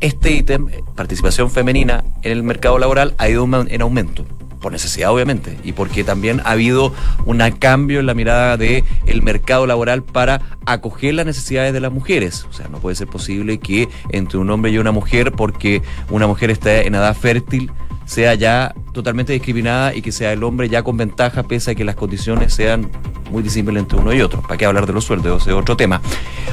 este 0.00 0.32
ítem, 0.32 0.68
participación 0.94 1.50
femenina 1.50 2.04
en 2.22 2.32
el 2.32 2.42
mercado 2.42 2.78
laboral, 2.78 3.14
ha 3.18 3.28
ido 3.28 3.48
en 3.68 3.82
aumento 3.82 4.24
por 4.66 4.72
necesidad 4.72 5.12
obviamente 5.12 5.56
y 5.62 5.72
porque 5.72 6.02
también 6.02 6.40
ha 6.44 6.50
habido 6.50 6.92
un 7.24 7.38
cambio 7.58 8.00
en 8.00 8.06
la 8.06 8.14
mirada 8.14 8.56
del 8.56 8.84
el 9.06 9.22
mercado 9.22 9.66
laboral 9.66 10.02
para 10.02 10.40
acoger 10.64 11.14
las 11.14 11.26
necesidades 11.26 11.72
de 11.72 11.80
las 11.80 11.92
mujeres. 11.92 12.44
O 12.50 12.52
sea, 12.52 12.68
no 12.68 12.78
puede 12.78 12.96
ser 12.96 13.06
posible 13.06 13.58
que 13.58 13.88
entre 14.10 14.38
un 14.38 14.50
hombre 14.50 14.72
y 14.72 14.78
una 14.78 14.92
mujer, 14.92 15.32
porque 15.32 15.82
una 16.10 16.26
mujer 16.26 16.50
está 16.50 16.80
en 16.80 16.94
edad 16.94 17.16
fértil, 17.16 17.70
sea 18.06 18.34
ya 18.34 18.74
totalmente 18.92 19.32
discriminada 19.32 19.94
y 19.94 20.02
que 20.02 20.12
sea 20.12 20.32
el 20.32 20.42
hombre 20.42 20.68
ya 20.68 20.82
con 20.82 20.96
ventaja 20.96 21.42
pese 21.42 21.72
a 21.72 21.74
que 21.74 21.84
las 21.84 21.94
condiciones 21.94 22.54
sean 22.54 22.90
muy 23.30 23.42
disímiles 23.42 23.82
entre 23.82 23.98
uno 23.98 24.12
y 24.12 24.20
otro. 24.20 24.42
¿Para 24.42 24.56
qué 24.56 24.66
hablar 24.66 24.86
de 24.86 24.92
los 24.92 25.04
sueldos? 25.04 25.42
Ese 25.42 25.50
es 25.50 25.56
otro 25.56 25.76
tema. 25.76 26.00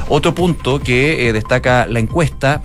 Otro 0.08 0.34
punto 0.34 0.80
que 0.80 1.28
eh, 1.28 1.32
destaca 1.32 1.86
la 1.86 2.00
encuesta 2.00 2.62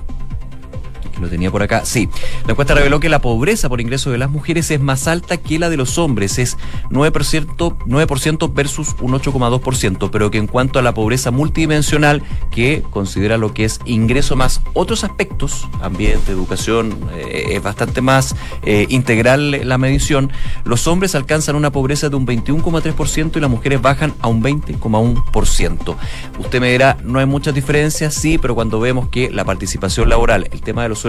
lo 1.20 1.30
tenía 1.30 1.52
por 1.52 1.64
acá. 1.64 1.86
Sí, 1.86 2.10
la 2.46 2.52
encuesta 2.52 2.74
reveló 2.74 3.00
que 3.00 3.10
la 3.10 3.22
pobreza 3.22 3.70
por 3.70 3.82
ingreso 3.82 4.12
de 4.12 4.18
las 4.18 4.30
mujeres 4.30 4.72
es 4.72 4.80
más 4.80 5.08
alta 5.08 5.38
que 5.38 5.60
la 5.60 5.70
de 5.70 5.78
los 5.78 5.98
hombres, 5.98 6.40
es 6.40 6.58
9%, 6.90 7.78
9% 7.86 8.54
versus 8.54 8.96
un 9.02 9.14
8,2%, 9.14 10.10
pero 10.12 10.32
que 10.32 10.38
en 10.38 10.48
cuanto 10.48 10.80
a 10.80 10.82
la 10.82 10.94
pobreza 10.94 11.32
multidimensional, 11.32 12.24
que 12.52 12.84
considera 12.90 13.38
lo 13.38 13.54
que 13.54 13.66
es 13.66 13.80
ingreso 13.86 14.36
más 14.36 14.62
otros 14.74 15.04
aspectos, 15.04 15.68
ambiente, 15.82 16.32
educación, 16.32 16.98
eh, 17.14 17.50
es 17.52 17.64
bastante 17.64 18.02
más 18.02 18.36
eh, 18.64 18.86
integral 18.90 19.62
la 19.68 19.78
medición, 19.78 20.32
los 20.64 20.88
hombres 20.88 21.16
alcanzan 21.16 21.56
una 21.56 21.72
pobreza 21.72 22.10
de 22.10 22.16
un 22.16 22.26
21,3% 22.26 23.38
y 23.38 23.40
las 23.40 23.50
mujeres 23.50 23.82
bajan 23.82 24.14
a 24.22 24.28
un 24.28 24.42
20,1%. 24.44 25.96
Usted 26.40 26.62
me 26.62 26.72
dirá, 26.72 26.98
no 27.04 27.20
hay 27.20 27.26
muchas 27.26 27.54
diferencias, 27.54 28.14
sí, 28.14 28.38
pero 28.38 28.56
cuando 28.56 28.80
vemos 28.80 29.10
que 29.10 29.30
la 29.30 29.46
participación 29.46 30.10
laboral, 30.10 30.48
el 30.52 30.62
tema 30.62 30.84
de 30.84 30.90
los 30.90 31.06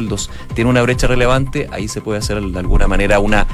tiene 0.54 0.70
una 0.70 0.82
brecha 0.82 1.06
relevante, 1.06 1.68
ahí 1.72 1.88
se 1.88 2.00
puede 2.00 2.18
hacer 2.18 2.40
de 2.40 2.58
alguna 2.58 2.86
manera 2.86 3.18
una 3.18 3.46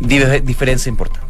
diferencia 0.00 0.88
importante 0.88 1.28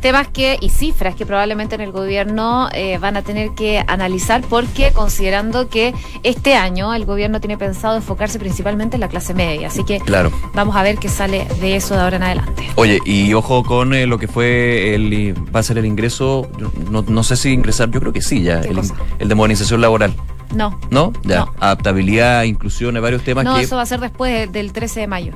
temas 0.00 0.28
que 0.28 0.56
y 0.60 0.68
cifras 0.68 1.14
que 1.14 1.26
probablemente 1.26 1.74
en 1.74 1.80
el 1.80 1.92
gobierno 1.92 2.68
eh, 2.72 2.98
van 2.98 3.16
a 3.16 3.22
tener 3.22 3.56
que 3.56 3.82
analizar 3.86 4.42
porque 4.48 4.92
considerando 4.92 5.68
que 5.68 5.94
este 6.22 6.54
año 6.54 6.94
el 6.94 7.04
gobierno 7.04 7.40
tiene 7.40 7.58
pensado 7.58 7.96
enfocarse 7.96 8.38
principalmente 8.38 8.96
en 8.96 9.00
la 9.00 9.08
clase 9.08 9.34
media, 9.34 9.68
así 9.68 9.84
que 9.84 9.98
claro. 9.98 10.30
vamos 10.54 10.76
a 10.76 10.82
ver 10.82 10.98
qué 10.98 11.08
sale 11.08 11.46
de 11.60 11.76
eso 11.76 11.94
de 11.94 12.00
ahora 12.02 12.16
en 12.16 12.22
adelante. 12.22 12.68
Oye, 12.76 13.00
y 13.04 13.32
ojo 13.34 13.64
con 13.64 13.94
eh, 13.94 14.06
lo 14.06 14.18
que 14.18 14.28
fue 14.28 14.94
el 14.94 15.34
va 15.54 15.60
a 15.60 15.62
ser 15.62 15.78
el 15.78 15.86
ingreso, 15.86 16.48
no, 16.90 17.02
no 17.02 17.22
sé 17.22 17.36
si 17.36 17.50
ingresar, 17.50 17.90
yo 17.90 18.00
creo 18.00 18.12
que 18.12 18.22
sí 18.22 18.42
ya, 18.42 18.60
el, 18.60 18.80
el 19.18 19.28
de 19.28 19.34
modernización 19.34 19.80
laboral. 19.80 20.14
No. 20.54 20.78
¿No? 20.90 21.12
Ya. 21.24 21.46
Adaptabilidad, 21.60 22.44
inclusión, 22.44 22.96
hay 22.96 23.02
varios 23.02 23.22
temas 23.22 23.44
no, 23.44 23.56
eso 23.58 23.76
va 23.76 23.82
a 23.82 23.86
ser 23.86 24.00
después 24.00 24.50
del 24.50 24.72
13 24.72 25.00
de 25.00 25.06
mayo. 25.06 25.32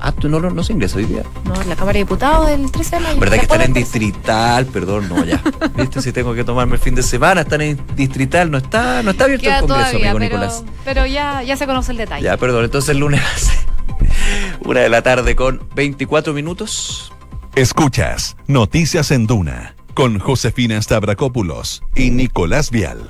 Ah, 0.00 0.12
tú 0.12 0.28
no, 0.28 0.38
no, 0.38 0.62
se 0.62 0.72
ingresa 0.72 0.98
hoy 0.98 1.06
día. 1.06 1.22
No, 1.44 1.54
la 1.64 1.74
Cámara 1.74 1.94
de 1.94 2.00
Diputados 2.00 2.48
del 2.48 2.70
13 2.70 2.96
de 2.96 3.02
mayo. 3.02 3.20
¿Verdad 3.20 3.36
que 3.36 3.42
están 3.42 3.62
en 3.62 3.72
distrital? 3.72 4.66
Perdón, 4.66 5.08
no, 5.08 5.24
ya. 5.24 5.42
¿Viste? 5.76 6.02
Si 6.02 6.12
tengo 6.12 6.34
que 6.34 6.44
tomarme 6.44 6.74
el 6.74 6.78
fin 6.78 6.94
de 6.94 7.02
semana, 7.02 7.42
están 7.42 7.62
en 7.62 7.80
distrital, 7.96 8.50
no 8.50 8.58
está, 8.58 9.02
no 9.02 9.12
está 9.12 9.24
abierto 9.24 9.48
el 9.48 9.60
Congreso, 9.60 9.96
amigo 9.96 10.18
Nicolás. 10.18 10.64
Pero 10.84 11.06
ya, 11.06 11.42
ya 11.42 11.56
se 11.56 11.66
conoce 11.66 11.92
el 11.92 11.98
detalle. 11.98 12.22
Ya, 12.22 12.36
perdón, 12.36 12.64
entonces 12.64 12.90
el 12.90 12.98
lunes 12.98 13.22
una 14.64 14.80
de 14.80 14.88
la 14.88 15.02
tarde 15.02 15.34
con 15.36 15.66
24 15.74 16.32
minutos. 16.32 17.12
Escuchas 17.54 18.36
Noticias 18.46 19.10
en 19.10 19.26
Duna 19.26 19.74
con 19.94 20.18
Josefina 20.18 20.80
Stavrakopoulos 20.80 21.82
y 21.94 22.10
Nicolás 22.10 22.70
Vial. 22.70 23.08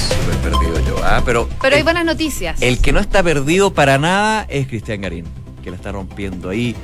Súper 0.00 0.36
perdido 0.36 0.80
yo, 0.86 0.96
ah, 1.04 1.22
pero. 1.24 1.48
Pero 1.60 1.76
hay 1.76 1.82
buenas 1.82 2.04
noticias. 2.04 2.60
El 2.62 2.78
que 2.78 2.92
no 2.92 3.00
está 3.00 3.22
perdido 3.22 3.72
para 3.72 3.98
nada 3.98 4.46
es 4.48 4.66
Cristian 4.66 5.00
Garín, 5.00 5.24
que 5.62 5.70
la 5.70 5.76
está 5.76 5.92
rompiendo 5.92 6.50
ahí. 6.50 6.74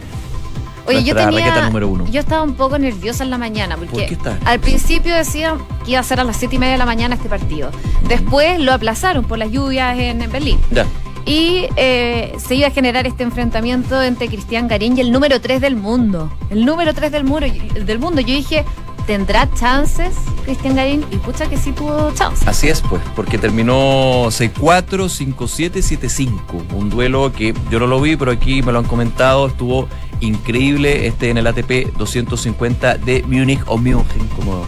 Oye, 0.86 1.02
yo 1.02 1.16
tenía. 1.16 1.70
Yo 2.10 2.20
estaba 2.20 2.42
un 2.42 2.54
poco 2.54 2.78
nerviosa 2.78 3.24
en 3.24 3.30
la 3.30 3.38
mañana, 3.38 3.76
porque 3.76 4.16
al 4.44 4.60
principio 4.60 5.14
decían 5.14 5.58
que 5.84 5.92
iba 5.92 6.00
a 6.00 6.04
ser 6.04 6.20
a 6.20 6.24
las 6.24 6.36
7 6.36 6.54
y 6.54 6.58
media 6.58 6.72
de 6.72 6.78
la 6.78 6.86
mañana 6.86 7.16
este 7.16 7.28
partido. 7.28 7.70
Después 8.08 8.60
lo 8.60 8.72
aplazaron 8.72 9.24
por 9.24 9.38
las 9.38 9.50
lluvias 9.50 9.98
en 9.98 10.30
Berlín. 10.30 10.58
Ya 10.70 10.86
y 11.26 11.66
eh, 11.74 12.34
se 12.38 12.54
iba 12.54 12.68
a 12.68 12.70
generar 12.70 13.06
este 13.06 13.24
enfrentamiento 13.24 14.00
entre 14.00 14.28
Cristian 14.28 14.68
Garín 14.68 14.96
y 14.96 15.00
el 15.00 15.10
número 15.10 15.40
3 15.40 15.60
del 15.60 15.74
mundo. 15.74 16.32
El 16.50 16.64
número 16.64 16.94
3 16.94 17.10
del, 17.10 17.24
muro, 17.24 17.46
del 17.48 17.98
mundo. 17.98 18.20
Yo 18.20 18.28
dije, 18.28 18.64
¿tendrá 19.06 19.48
chances 19.54 20.16
Cristian 20.44 20.76
Garín? 20.76 21.04
Y 21.10 21.16
pucha 21.16 21.48
que 21.48 21.56
sí 21.56 21.72
tuvo 21.72 22.10
chances. 22.12 22.46
Así 22.46 22.68
es, 22.68 22.80
pues, 22.82 23.02
porque 23.14 23.38
terminó 23.38 24.26
6-4, 24.26 25.08
5-7, 25.08 25.82
7-5. 25.82 26.74
Un 26.74 26.90
duelo 26.90 27.32
que 27.32 27.54
yo 27.70 27.78
no 27.78 27.86
lo 27.86 28.00
vi, 28.00 28.16
pero 28.16 28.32
aquí 28.32 28.62
me 28.62 28.72
lo 28.72 28.78
han 28.78 28.84
comentado, 28.84 29.46
estuvo 29.46 29.88
increíble 30.20 31.06
este 31.06 31.30
en 31.30 31.38
el 31.38 31.46
ATP 31.46 31.96
250 31.96 32.98
de 32.98 33.22
Múnich 33.22 33.60
o 33.66 33.76
München, 33.78 34.26
como 34.34 34.66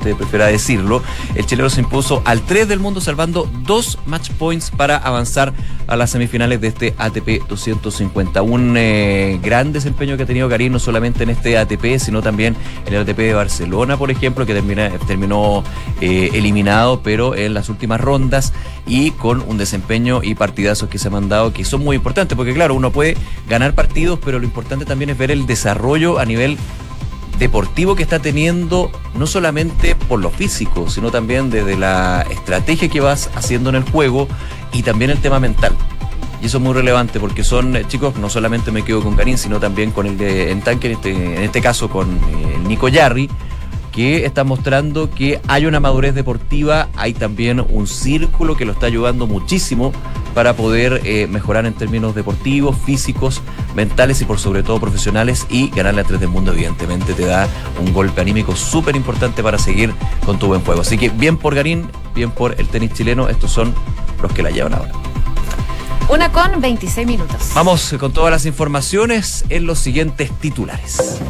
usted 0.00 0.16
prefiera 0.16 0.46
decirlo, 0.46 1.02
el 1.34 1.44
chileno 1.44 1.68
se 1.68 1.82
impuso 1.82 2.22
al 2.24 2.40
3 2.40 2.66
del 2.68 2.80
mundo 2.80 3.02
salvando 3.02 3.48
dos 3.66 3.98
match 4.06 4.30
points 4.30 4.70
para 4.70 4.96
avanzar 4.96 5.52
a 5.86 5.96
las 5.96 6.10
semifinales 6.10 6.60
de 6.60 6.68
este 6.68 6.94
ATP 6.96 7.46
250. 7.48 8.40
Un 8.40 8.76
eh, 8.78 9.38
gran 9.42 9.72
desempeño 9.72 10.16
que 10.16 10.22
ha 10.22 10.26
tenido 10.26 10.48
Karim 10.48 10.72
no 10.72 10.78
solamente 10.78 11.24
en 11.24 11.30
este 11.30 11.58
ATP, 11.58 11.98
sino 11.98 12.22
también 12.22 12.56
en 12.86 12.94
el 12.94 13.02
ATP 13.02 13.18
de 13.18 13.34
Barcelona, 13.34 13.98
por 13.98 14.10
ejemplo, 14.10 14.46
que 14.46 14.54
terminó 14.54 15.64
eh, 16.00 16.30
eliminado, 16.32 17.02
pero 17.02 17.34
en 17.34 17.52
las 17.52 17.68
últimas 17.68 18.00
rondas 18.00 18.54
y 18.86 19.10
con 19.10 19.42
un 19.46 19.58
desempeño 19.58 20.22
y 20.22 20.34
partidazos 20.34 20.88
que 20.88 20.98
se 20.98 21.08
han 21.08 21.12
mandado 21.12 21.52
que 21.52 21.64
son 21.64 21.84
muy 21.84 21.96
importantes, 21.96 22.36
porque 22.36 22.54
claro, 22.54 22.74
uno 22.74 22.90
puede 22.90 23.16
ganar 23.48 23.74
partidos, 23.74 24.18
pero 24.24 24.38
lo 24.38 24.46
importante 24.46 24.86
también 24.86 25.10
es 25.10 25.18
ver 25.18 25.30
el 25.30 25.46
desarrollo 25.46 26.18
a 26.18 26.24
nivel 26.24 26.56
deportivo 27.40 27.96
que 27.96 28.02
está 28.02 28.20
teniendo, 28.20 28.92
no 29.14 29.26
solamente 29.26 29.96
por 29.96 30.20
lo 30.20 30.30
físico, 30.30 30.88
sino 30.90 31.10
también 31.10 31.50
desde 31.50 31.76
la 31.76 32.24
estrategia 32.30 32.88
que 32.88 33.00
vas 33.00 33.30
haciendo 33.34 33.70
en 33.70 33.76
el 33.76 33.82
juego 33.82 34.28
y 34.72 34.82
también 34.82 35.10
el 35.10 35.18
tema 35.18 35.40
mental. 35.40 35.74
Y 36.42 36.46
eso 36.46 36.58
es 36.58 36.62
muy 36.62 36.74
relevante 36.74 37.18
porque 37.18 37.42
son 37.42 37.76
eh, 37.76 37.84
chicos, 37.88 38.16
no 38.16 38.28
solamente 38.28 38.70
me 38.70 38.82
quedo 38.82 39.02
con 39.02 39.16
Karim, 39.16 39.38
sino 39.38 39.58
también 39.58 39.90
con 39.90 40.06
el 40.06 40.18
de 40.18 40.50
en 40.50 40.60
tanque, 40.60 40.88
en 40.88 40.92
este, 40.92 41.44
este 41.44 41.60
caso 41.62 41.88
con 41.88 42.08
eh, 42.10 42.58
Nico 42.66 42.88
Yarri, 42.88 43.28
que 43.90 44.26
está 44.26 44.44
mostrando 44.44 45.10
que 45.10 45.40
hay 45.48 45.64
una 45.64 45.80
madurez 45.80 46.14
deportiva, 46.14 46.88
hay 46.94 47.14
también 47.14 47.64
un 47.66 47.86
círculo 47.86 48.54
que 48.54 48.66
lo 48.66 48.72
está 48.72 48.86
ayudando 48.86 49.26
muchísimo 49.26 49.92
para 50.34 50.54
poder 50.54 51.00
eh, 51.04 51.26
mejorar 51.26 51.66
en 51.66 51.74
términos 51.74 52.14
deportivos, 52.14 52.76
físicos, 52.84 53.42
mentales 53.74 54.20
y 54.20 54.24
por 54.24 54.38
sobre 54.38 54.62
todo 54.62 54.80
profesionales 54.80 55.46
y 55.48 55.70
ganarle 55.70 56.02
a 56.02 56.04
tres 56.04 56.20
del 56.20 56.28
mundo 56.28 56.52
evidentemente 56.52 57.14
te 57.14 57.26
da 57.26 57.48
un 57.80 57.92
golpe 57.92 58.20
anímico 58.20 58.56
súper 58.56 58.96
importante 58.96 59.42
para 59.42 59.58
seguir 59.58 59.92
con 60.24 60.38
tu 60.38 60.46
buen 60.46 60.60
juego. 60.62 60.80
Así 60.80 60.98
que 60.98 61.08
bien 61.08 61.36
por 61.36 61.54
Garín, 61.54 61.90
bien 62.14 62.30
por 62.30 62.60
el 62.60 62.68
tenis 62.68 62.92
chileno, 62.92 63.28
estos 63.28 63.50
son 63.50 63.74
los 64.22 64.32
que 64.32 64.42
la 64.42 64.50
llevan 64.50 64.74
ahora. 64.74 64.92
Una 66.08 66.32
con 66.32 66.60
26 66.60 67.06
minutos. 67.06 67.52
Vamos 67.54 67.94
con 67.98 68.12
todas 68.12 68.32
las 68.32 68.44
informaciones 68.44 69.44
en 69.48 69.66
los 69.66 69.78
siguientes 69.78 70.32
titulares. 70.40 71.20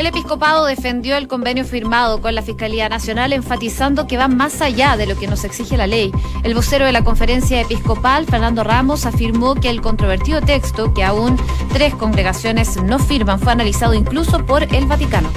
El 0.00 0.06
episcopado 0.06 0.64
defendió 0.64 1.18
el 1.18 1.28
convenio 1.28 1.62
firmado 1.62 2.22
con 2.22 2.34
la 2.34 2.40
Fiscalía 2.40 2.88
Nacional, 2.88 3.34
enfatizando 3.34 4.06
que 4.06 4.16
va 4.16 4.28
más 4.28 4.62
allá 4.62 4.96
de 4.96 5.06
lo 5.06 5.14
que 5.14 5.26
nos 5.26 5.44
exige 5.44 5.76
la 5.76 5.86
ley. 5.86 6.10
El 6.42 6.54
vocero 6.54 6.86
de 6.86 6.92
la 6.92 7.04
conferencia 7.04 7.60
episcopal, 7.60 8.24
Fernando 8.24 8.64
Ramos, 8.64 9.04
afirmó 9.04 9.56
que 9.56 9.68
el 9.68 9.82
controvertido 9.82 10.40
texto, 10.40 10.94
que 10.94 11.04
aún 11.04 11.36
tres 11.74 11.94
congregaciones 11.94 12.82
no 12.82 12.98
firman, 12.98 13.38
fue 13.40 13.52
analizado 13.52 13.92
incluso 13.92 14.46
por 14.46 14.62
el 14.74 14.86
Vaticano. 14.86 15.28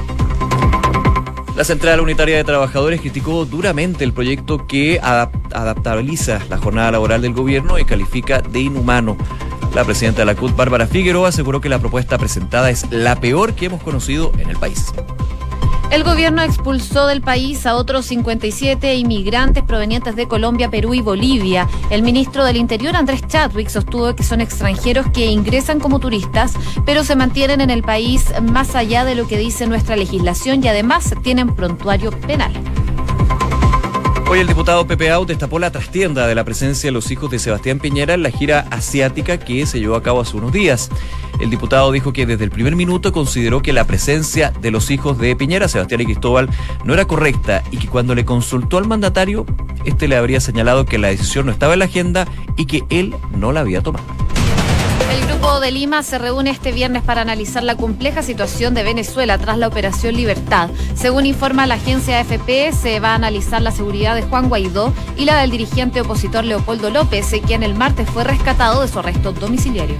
La 1.57 1.65
Central 1.65 1.99
Unitaria 1.99 2.37
de 2.37 2.45
Trabajadores 2.45 3.01
criticó 3.01 3.43
duramente 3.43 4.05
el 4.05 4.13
proyecto 4.13 4.65
que 4.65 4.97
adaptabiliza 5.01 6.39
la 6.49 6.57
jornada 6.57 6.91
laboral 6.91 7.21
del 7.21 7.33
gobierno 7.33 7.79
y 7.79 7.83
califica 7.83 8.41
de 8.41 8.61
inhumano. 8.61 9.17
La 9.73 9.83
presidenta 9.83 10.21
de 10.21 10.25
la 10.25 10.35
CUT, 10.35 10.55
Bárbara 10.55 10.85
Figueroa, 10.85 11.29
aseguró 11.29 11.59
que 11.59 11.67
la 11.67 11.79
propuesta 11.79 12.19
presentada 12.19 12.69
es 12.69 12.85
la 12.91 13.19
peor 13.19 13.55
que 13.55 13.65
hemos 13.65 13.81
conocido 13.81 14.31
en 14.37 14.51
el 14.51 14.57
país. 14.57 14.93
El 15.89 16.03
gobierno 16.03 16.41
expulsó 16.41 17.05
del 17.07 17.21
país 17.21 17.65
a 17.65 17.75
otros 17.75 18.07
57 18.07 18.95
inmigrantes 18.95 19.63
provenientes 19.63 20.15
de 20.15 20.27
Colombia, 20.27 20.69
Perú 20.69 20.93
y 20.93 21.01
Bolivia. 21.01 21.67
El 21.91 22.01
ministro 22.01 22.45
del 22.45 22.57
Interior, 22.57 22.95
Andrés 22.95 23.27
Chadwick, 23.27 23.69
sostuvo 23.69 24.15
que 24.15 24.23
son 24.23 24.41
extranjeros 24.41 25.05
que 25.11 25.27
ingresan 25.27 25.79
como 25.79 25.99
turistas, 25.99 26.53
pero 26.85 27.03
se 27.03 27.15
mantienen 27.15 27.61
en 27.61 27.69
el 27.69 27.83
país 27.83 28.25
más 28.41 28.73
allá 28.73 29.05
de 29.05 29.13
lo 29.15 29.27
que 29.27 29.37
dice 29.37 29.67
nuestra 29.67 29.95
legislación 29.95 30.63
y 30.63 30.67
además 30.67 31.13
tienen 31.21 31.55
prontuario 31.55 32.11
penal. 32.11 32.53
Hoy 34.33 34.39
el 34.39 34.47
diputado 34.47 34.87
Pepe 34.87 35.11
Out 35.11 35.27
destapó 35.27 35.59
la 35.59 35.69
trastienda 35.69 36.25
de 36.25 36.33
la 36.33 36.43
presencia 36.43 36.87
de 36.87 36.91
los 36.91 37.11
hijos 37.11 37.29
de 37.29 37.37
Sebastián 37.37 37.77
Piñera 37.77 38.15
en 38.15 38.23
la 38.23 38.31
gira 38.31 38.65
asiática 38.71 39.37
que 39.37 39.67
se 39.67 39.79
llevó 39.79 39.93
a 39.93 40.01
cabo 40.01 40.21
hace 40.21 40.35
unos 40.35 40.51
días. 40.51 40.89
El 41.39 41.51
diputado 41.51 41.91
dijo 41.91 42.13
que 42.13 42.25
desde 42.25 42.43
el 42.43 42.49
primer 42.49 42.75
minuto 42.75 43.11
consideró 43.11 43.61
que 43.61 43.73
la 43.73 43.85
presencia 43.85 44.49
de 44.49 44.71
los 44.71 44.89
hijos 44.89 45.19
de 45.19 45.35
Piñera, 45.35 45.67
Sebastián 45.67 46.01
y 46.01 46.05
Cristóbal, 46.05 46.49
no 46.83 46.95
era 46.95 47.05
correcta 47.05 47.63
y 47.69 47.77
que 47.77 47.87
cuando 47.87 48.15
le 48.15 48.25
consultó 48.25 48.79
al 48.79 48.87
mandatario, 48.87 49.45
este 49.85 50.07
le 50.07 50.15
habría 50.15 50.39
señalado 50.39 50.85
que 50.85 50.97
la 50.97 51.09
decisión 51.09 51.45
no 51.45 51.51
estaba 51.51 51.73
en 51.73 51.79
la 51.79 51.85
agenda 51.85 52.27
y 52.57 52.65
que 52.65 52.85
él 52.89 53.13
no 53.37 53.51
la 53.51 53.59
había 53.59 53.81
tomado. 53.81 54.22
De 55.59 55.71
Lima 55.71 56.03
se 56.03 56.17
reúne 56.17 56.49
este 56.49 56.71
viernes 56.71 57.03
para 57.03 57.21
analizar 57.21 57.63
la 57.63 57.77
compleja 57.77 58.23
situación 58.23 58.73
de 58.73 58.83
Venezuela 58.83 59.37
tras 59.37 59.57
la 59.57 59.67
Operación 59.67 60.15
Libertad. 60.15 60.69
Según 60.95 61.25
informa 61.25 61.67
la 61.67 61.75
agencia 61.75 62.19
AFP, 62.19 62.73
se 62.73 62.99
va 62.99 63.11
a 63.11 63.15
analizar 63.15 63.61
la 63.61 63.71
seguridad 63.71 64.15
de 64.15 64.23
Juan 64.23 64.49
Guaidó 64.49 64.93
y 65.15 65.25
la 65.25 65.39
del 65.39 65.51
dirigente 65.51 66.01
opositor 66.01 66.43
Leopoldo 66.43 66.89
López, 66.89 67.27
quien 67.45 67.63
el 67.63 67.75
martes 67.75 68.09
fue 68.09 68.23
rescatado 68.23 68.81
de 68.81 68.87
su 68.87 68.99
arresto 68.99 69.31
domiciliario. 69.31 69.95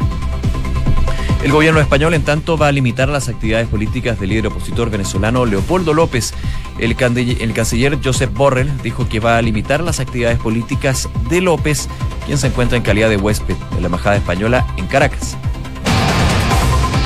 El 1.43 1.51
gobierno 1.51 1.81
español, 1.81 2.13
en 2.13 2.23
tanto, 2.23 2.57
va 2.57 2.67
a 2.67 2.71
limitar 2.71 3.09
las 3.09 3.27
actividades 3.27 3.67
políticas 3.67 4.17
del 4.17 4.29
líder 4.29 4.47
opositor 4.47 4.89
venezolano 4.89 5.45
Leopoldo 5.45 5.93
López. 5.93 6.33
El, 6.79 6.95
el, 6.99 7.53
canciller 7.53 7.99
Josep 8.03 8.33
Borrell 8.33 8.81
dijo 8.81 9.07
que 9.07 9.19
va 9.19 9.37
a 9.37 9.41
limitar 9.41 9.81
las 9.81 9.99
actividades 9.99 10.39
políticas 10.39 11.09
de 11.29 11.41
López, 11.41 11.87
quien 12.25 12.37
se 12.37 12.47
encuentra 12.47 12.77
en 12.77 12.83
calidad 12.83 13.09
de 13.09 13.17
huésped 13.17 13.55
de 13.55 13.81
la 13.81 13.87
Embajada 13.87 14.15
Española 14.15 14.65
en 14.77 14.87
Caracas. 14.87 15.37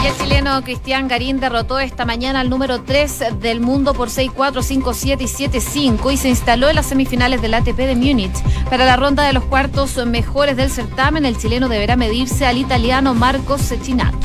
Y 0.03 0.07
el 0.07 0.15
chileno 0.17 0.61
Cristian 0.63 1.07
Garín 1.07 1.39
derrotó 1.39 1.79
esta 1.79 2.05
mañana 2.05 2.39
al 2.39 2.49
número 2.49 2.81
3 2.83 3.39
del 3.41 3.59
mundo 3.59 3.93
por 3.93 4.09
6-4, 4.09 4.33
5-7 4.33 5.21
y 5.21 5.47
7-5 5.49 6.13
y 6.13 6.17
se 6.17 6.29
instaló 6.29 6.69
en 6.69 6.75
las 6.75 6.85
semifinales 6.85 7.41
del 7.41 7.55
ATP 7.55 7.77
de 7.77 7.95
Múnich. 7.95 8.43
Para 8.69 8.85
la 8.85 8.95
ronda 8.95 9.23
de 9.25 9.33
los 9.33 9.43
cuartos 9.43 9.97
mejores 10.05 10.55
del 10.55 10.69
certamen, 10.69 11.25
el 11.25 11.37
chileno 11.37 11.67
deberá 11.67 11.95
medirse 11.95 12.45
al 12.45 12.57
italiano 12.57 13.15
Marcos 13.15 13.61
Cecchinato. 13.61 14.17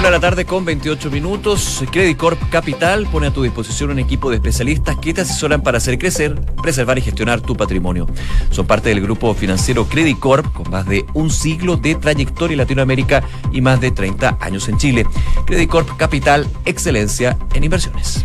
Una 0.00 0.08
de 0.08 0.12
la 0.12 0.20
tarde 0.20 0.46
con 0.46 0.64
28 0.64 1.10
minutos. 1.10 1.84
Credit 1.90 2.16
Corp 2.16 2.40
Capital 2.48 3.06
pone 3.12 3.26
a 3.26 3.34
tu 3.34 3.42
disposición 3.42 3.90
un 3.90 3.98
equipo 3.98 4.30
de 4.30 4.36
especialistas 4.36 4.96
que 4.96 5.12
te 5.12 5.20
asesoran 5.20 5.62
para 5.62 5.76
hacer 5.76 5.98
crecer, 5.98 6.40
preservar 6.62 6.96
y 6.96 7.02
gestionar 7.02 7.42
tu 7.42 7.54
patrimonio. 7.54 8.06
Son 8.50 8.66
parte 8.66 8.88
del 8.88 9.02
grupo 9.02 9.34
financiero 9.34 9.84
Credit 9.84 10.18
Corp 10.18 10.54
con 10.54 10.70
más 10.70 10.86
de 10.86 11.04
un 11.12 11.28
siglo 11.28 11.76
de 11.76 11.96
trayectoria 11.96 12.54
en 12.54 12.58
Latinoamérica 12.60 13.22
y 13.52 13.60
más 13.60 13.78
de 13.82 13.90
30 13.90 14.38
años 14.40 14.70
en 14.70 14.78
Chile. 14.78 15.04
Credit 15.44 15.68
Corp 15.68 15.94
Capital, 15.98 16.48
excelencia 16.64 17.36
en 17.52 17.64
inversiones. 17.64 18.24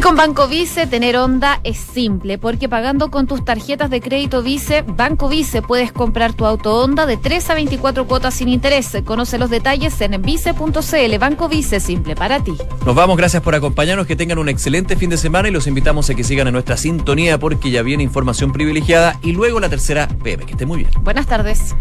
Y 0.00 0.02
con 0.02 0.16
Banco 0.16 0.48
Vice, 0.48 0.86
tener 0.86 1.18
onda 1.18 1.60
es 1.62 1.76
simple, 1.76 2.38
porque 2.38 2.70
pagando 2.70 3.10
con 3.10 3.26
tus 3.26 3.44
tarjetas 3.44 3.90
de 3.90 4.00
crédito 4.00 4.42
Vice, 4.42 4.80
Banco 4.80 5.28
Vice 5.28 5.60
puedes 5.60 5.92
comprar 5.92 6.32
tu 6.32 6.46
auto 6.46 6.74
Honda 6.80 7.04
de 7.04 7.18
3 7.18 7.50
a 7.50 7.54
24 7.54 8.06
cuotas 8.06 8.32
sin 8.32 8.48
interés. 8.48 8.96
Conoce 9.04 9.36
los 9.36 9.50
detalles 9.50 10.00
en 10.00 10.22
vice.cl. 10.22 11.18
Banco 11.18 11.50
Vice, 11.50 11.80
simple 11.80 12.16
para 12.16 12.42
ti. 12.42 12.56
Nos 12.86 12.94
vamos, 12.94 13.18
gracias 13.18 13.42
por 13.42 13.54
acompañarnos, 13.54 14.06
que 14.06 14.16
tengan 14.16 14.38
un 14.38 14.48
excelente 14.48 14.96
fin 14.96 15.10
de 15.10 15.18
semana 15.18 15.48
y 15.48 15.50
los 15.50 15.66
invitamos 15.66 16.08
a 16.08 16.14
que 16.14 16.24
sigan 16.24 16.46
en 16.46 16.54
nuestra 16.54 16.78
sintonía 16.78 17.38
porque 17.38 17.70
ya 17.70 17.82
viene 17.82 18.02
información 18.02 18.54
privilegiada 18.54 19.18
y 19.20 19.32
luego 19.32 19.60
la 19.60 19.68
tercera 19.68 20.08
PM. 20.22 20.46
Que 20.46 20.52
esté 20.52 20.64
muy 20.64 20.78
bien. 20.78 20.90
Buenas 21.02 21.26
tardes. 21.26 21.74